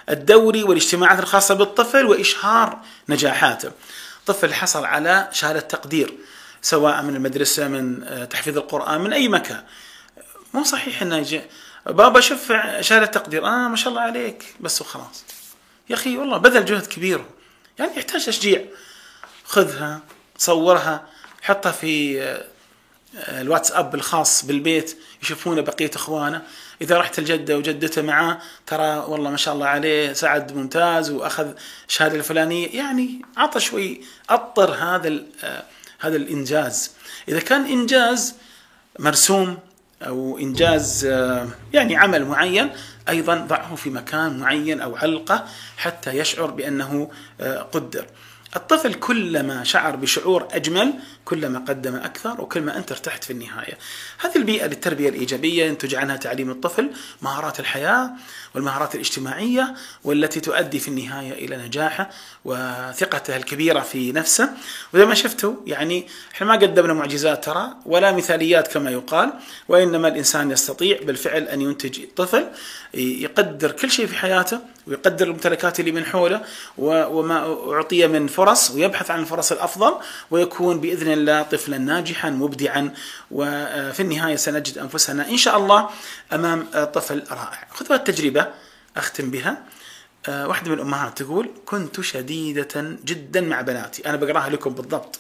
الدوري 0.10 0.64
والاجتماعات 0.64 1.20
الخاصة 1.20 1.56
بالطفل 1.56 2.06
وإشهار 2.06 2.80
نجاحاته. 3.10 3.72
طفل 4.26 4.54
حصل 4.54 4.86
على 4.86 5.30
شهادة 5.32 5.60
تقدير 5.60 6.14
سواء 6.62 7.02
من 7.02 7.16
المدرسة 7.16 7.68
من 7.68 8.04
آه، 8.04 8.26
تحفيظ 8.26 8.58
القرآن 8.58 9.02
من 9.02 9.14
أي 9.14 9.28
مكان. 9.28 9.64
مو 10.54 10.64
صحيح 10.64 11.02
إنه 11.02 11.18
يجي 11.18 11.42
بابا 11.86 12.20
شوف 12.20 12.54
شهادة 12.80 13.06
تقدير. 13.06 13.46
آه 13.46 13.68
ما 13.68 13.76
شاء 13.76 13.90
الله 13.90 14.02
عليك. 14.02 14.56
بس 14.60 14.82
وخلاص. 14.82 15.24
يا 15.90 15.96
أخي 15.96 16.18
والله 16.18 16.38
بذل 16.38 16.66
جهد 16.66 16.86
كبير. 16.86 17.26
يعني 17.86 17.98
يحتاج 17.98 18.26
تشجيع. 18.26 18.66
خذها 19.46 20.02
صورها 20.38 21.06
حطها 21.42 21.72
في 21.72 22.22
آه، 22.22 23.42
الواتساب 23.42 23.96
الخاص 23.96 24.46
بالبيت 24.46 24.98
يشوفونه 25.24 25.62
بقية 25.62 25.92
إخوانه. 25.96 26.42
إذا 26.82 26.98
رحت 26.98 27.20
الجدة 27.20 27.58
وجدته 27.58 28.02
معاه 28.02 28.40
ترى 28.68 29.06
والله 29.08 29.30
ما 29.30 29.38
شاء 29.38 29.54
الله 29.54 29.66
عليه 29.66 30.14
سعد 30.14 30.56
ممتاز 30.56 31.12
وأخذ 31.12 31.48
الشهادة 31.88 32.16
الفلانية. 32.16 32.76
يعني 32.76 33.22
عطى 33.38 33.60
شوي 33.60 34.02
أطر 34.30 34.72
هذا 34.72 35.24
آه، 35.44 35.64
هذا 36.00 36.16
الإنجاز. 36.16 36.92
إذا 37.28 37.40
كان 37.40 37.66
إنجاز 37.66 38.36
مرسوم 39.00 39.58
أو 40.02 40.38
إنجاز 40.38 41.06
آه، 41.06 41.48
يعني 41.74 41.96
عمل 41.96 42.26
معين 42.26 42.70
أيضا 43.10 43.36
ضعه 43.36 43.76
في 43.76 43.90
مكان 43.90 44.40
معين 44.40 44.82
أو 44.82 44.96
علقة 44.96 45.46
حتى 45.78 46.18
يشعر 46.18 46.52
بأنه 46.52 47.10
قدر. 47.72 48.06
الطفل 48.56 48.94
كلما 48.94 49.64
شعر 49.64 49.96
بشعور 49.96 50.48
أجمل 50.52 50.94
كلما 51.26 51.60
قدم 51.60 51.96
أكثر 51.96 52.42
وكلما 52.42 52.78
أنت 52.78 52.92
ارتحت 52.92 53.24
في 53.24 53.34
النهاية. 53.34 53.78
هذه 54.20 54.36
البيئة 54.36 54.66
للتربية 54.66 55.10
الإيجابية 55.10 55.66
ينتج 55.66 55.96
عنها 55.96 56.16
تعليم 56.16 56.52
الطفل 56.52 56.90
مهارات 57.22 57.60
الحياة 57.60 58.12
والمهارات 58.56 58.96
الاجتماعية 58.96 59.76
والتي 60.04 60.40
تؤدي 60.40 60.80
في 60.80 60.88
النهاية 60.88 61.32
إلى 61.46 61.58
نجاحه 61.58 62.10
وثقته 62.46 63.38
الكبيرة 63.38 63.80
في 63.80 64.12
نفسه. 64.12 64.50
وزي 64.94 65.06
ما 65.06 65.14
شفتوا 65.14 65.54
يعني 65.66 66.08
إحنا 66.36 66.48
ما 66.48 66.54
قدمنا 66.54 66.94
معجزات 66.94 67.46
ترى 67.46 67.70
ولا 67.86 68.12
مثاليات 68.12 68.68
كما 68.68 68.92
يقال 68.92 69.34
وإنما 69.68 70.08
الإنسان 70.08 70.52
يستطيع 70.52 71.00
بالفعل 71.04 71.44
أن 71.44 71.62
ينتج 71.62 72.00
طفل 72.16 72.48
يقدر 72.94 73.72
كل 73.72 73.92
شيء 73.92 74.06
في 74.06 74.16
حياته 74.16 74.60
ويقدر 74.92 75.26
الممتلكات 75.26 75.80
اللي 75.80 75.92
من 75.92 76.06
حوله 76.06 76.42
وما 76.78 77.58
أعطي 77.74 78.08
من 78.08 78.28
فرص 78.28 78.72
ويبحث 78.72 79.12
عن 79.12 79.20
الفرص 79.20 79.52
الأفضل 79.52 79.94
ويكون 80.32 80.80
بإذن 80.80 81.12
الله 81.12 81.42
طفلا 81.42 81.78
ناجحا 81.78 82.30
مبدعا 82.30 82.94
وفي 83.32 84.00
النهاية 84.00 84.36
سنجد 84.36 84.78
أنفسنا 84.78 85.30
إن 85.30 85.38
شاء 85.38 85.58
الله 85.58 85.90
أمام 86.34 86.68
طفل 86.94 87.24
رائع. 87.32 87.68
خذوا 87.74 87.96
التجربة 87.96 88.48
أختم 88.98 89.32
بها. 89.32 89.64
واحدة 90.28 90.72
من 90.72 90.78
الأمهات 90.78 91.22
تقول 91.22 91.50
كنت 91.66 92.02
شديدة 92.02 92.98
جدا 93.06 93.42
مع 93.42 93.62
بناتي. 93.62 94.06
أنا 94.06 94.18
بقراها 94.18 94.50
لكم 94.50 94.70
بالضبط. 94.70 95.20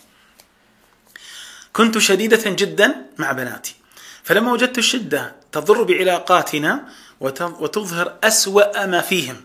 كنت 1.73 1.97
شديدة 1.97 2.41
جدا 2.45 3.05
مع 3.17 3.31
بناتي. 3.31 3.75
فلما 4.23 4.51
وجدت 4.53 4.77
الشدة 4.77 5.35
تضر 5.51 5.83
بعلاقاتنا 5.83 6.83
وتظهر 7.19 8.13
أسوأ 8.23 8.85
ما 8.85 9.01
فيهم. 9.01 9.35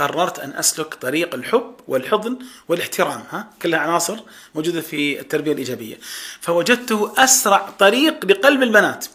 قررت 0.00 0.38
أن 0.38 0.52
أسلك 0.52 0.94
طريق 0.94 1.34
الحب 1.34 1.74
والحضن 1.88 2.38
والاحترام 2.68 3.24
ها؟ 3.30 3.50
كلها 3.62 3.78
عناصر 3.78 4.16
موجودة 4.54 4.80
في 4.80 5.20
التربية 5.20 5.52
الإيجابية. 5.52 5.98
فوجدته 6.40 7.12
أسرع 7.18 7.70
طريق 7.78 8.26
لقلب 8.26 8.62
البنات 8.62 9.06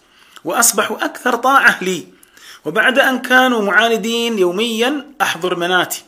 وأصبحوا 0.43 1.05
أكثر 1.05 1.35
طاعة 1.35 1.83
لي. 1.83 2.07
وبعد 2.65 2.99
أن 2.99 3.21
كانوا 3.21 3.61
معاندين 3.61 4.39
يوميا 4.39 5.05
أحضر 5.21 5.53
بناتي 5.53 6.03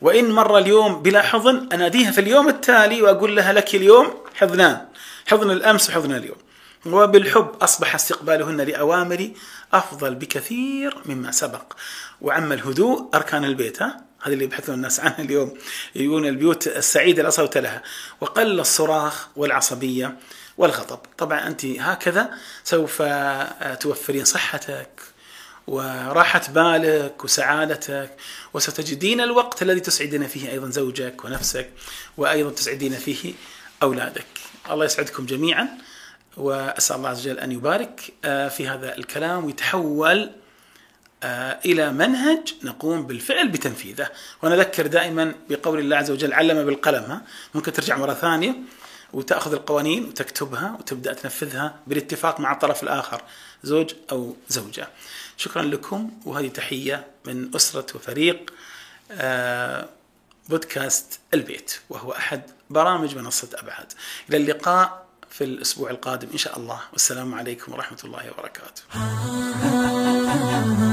وإن 0.00 0.30
مر 0.30 0.58
اليوم 0.58 1.02
بلا 1.02 1.22
حضن 1.22 1.68
أناديها 1.72 2.10
في 2.10 2.20
اليوم 2.20 2.48
التالي 2.48 3.02
وأقول 3.02 3.36
لها 3.36 3.52
لك 3.52 3.74
اليوم 3.74 4.14
حضنان. 4.34 4.86
حضن 5.26 5.50
الأمس 5.50 5.90
وحضن 5.90 6.12
اليوم. 6.12 6.38
وبالحب 6.86 7.50
أصبح 7.60 7.94
استقبالهن 7.94 8.60
لأوامري 8.60 9.34
أفضل 9.72 10.14
بكثير 10.14 10.96
مما 11.06 11.30
سبق. 11.30 11.72
وعم 12.20 12.52
الهدوء 12.52 13.08
أركان 13.14 13.44
البيت 13.44 13.82
ها؟ 13.82 14.07
هذه 14.22 14.32
اللي 14.32 14.44
يبحثون 14.44 14.74
الناس 14.74 15.00
عنها 15.00 15.18
اليوم 15.18 15.54
يقولون 15.94 16.26
البيوت 16.26 16.66
السعيدة 16.66 17.22
لا 17.22 17.30
صوت 17.30 17.58
لها. 17.58 17.82
وقل 18.20 18.60
الصراخ 18.60 19.28
والعصبية 19.36 20.18
والغضب. 20.58 20.98
طبعا 21.18 21.46
أنت 21.46 21.64
هكذا 21.64 22.30
سوف 22.64 23.02
توفرين 23.80 24.24
صحتك 24.24 24.88
وراحة 25.66 26.42
بالك 26.48 27.24
وسعادتك 27.24 28.10
وستجدين 28.54 29.20
الوقت 29.20 29.62
الذي 29.62 29.80
تسعدين 29.80 30.26
فيه 30.26 30.50
أيضا 30.50 30.70
زوجك 30.70 31.24
ونفسك 31.24 31.70
وأيضا 32.16 32.50
تسعدين 32.50 32.92
فيه 32.92 33.34
أولادك. 33.82 34.26
الله 34.70 34.84
يسعدكم 34.84 35.26
جميعا 35.26 35.68
وأسأل 36.36 36.96
الله 36.96 37.08
عز 37.08 37.20
وجل 37.20 37.38
أن 37.38 37.52
يبارك 37.52 38.00
في 38.22 38.68
هذا 38.68 38.96
الكلام 38.96 39.44
ويتحول 39.44 40.30
إلى 41.24 41.92
منهج 41.92 42.54
نقوم 42.62 43.06
بالفعل 43.06 43.48
بتنفيذه. 43.48 44.10
ونذكر 44.42 44.86
دائما 44.86 45.34
بقول 45.50 45.78
الله 45.78 45.96
عز 45.96 46.10
وجل 46.10 46.32
علم 46.32 46.64
بالقلم 46.64 47.20
ممكن 47.54 47.72
ترجع 47.72 47.96
مرة 47.96 48.14
ثانية 48.14 48.54
وتأخذ 49.12 49.52
القوانين 49.52 50.04
وتكتبها 50.04 50.76
وتبدأ 50.78 51.12
تنفذها 51.12 51.74
بالاتفاق 51.86 52.40
مع 52.40 52.52
الطرف 52.52 52.82
الآخر 52.82 53.22
زوج 53.62 53.94
أو 54.12 54.36
زوجة. 54.48 54.88
شكرا 55.36 55.62
لكم 55.62 56.10
وهذه 56.24 56.48
تحية 56.48 57.06
من 57.24 57.54
أسرة 57.56 57.86
وفريق 57.96 58.52
بودكاست 60.48 61.18
البيت 61.34 61.80
وهو 61.90 62.12
أحد 62.12 62.42
برامج 62.70 63.16
منصة 63.16 63.48
أبعاد. 63.54 63.92
إلى 64.28 64.36
اللقاء 64.36 65.06
في 65.30 65.44
الأسبوع 65.44 65.90
القادم 65.90 66.28
إن 66.32 66.38
شاء 66.38 66.58
الله. 66.58 66.80
والسلام 66.92 67.34
عليكم 67.34 67.72
ورحمة 67.72 67.98
الله 68.04 68.30
وبركاته. 68.30 68.82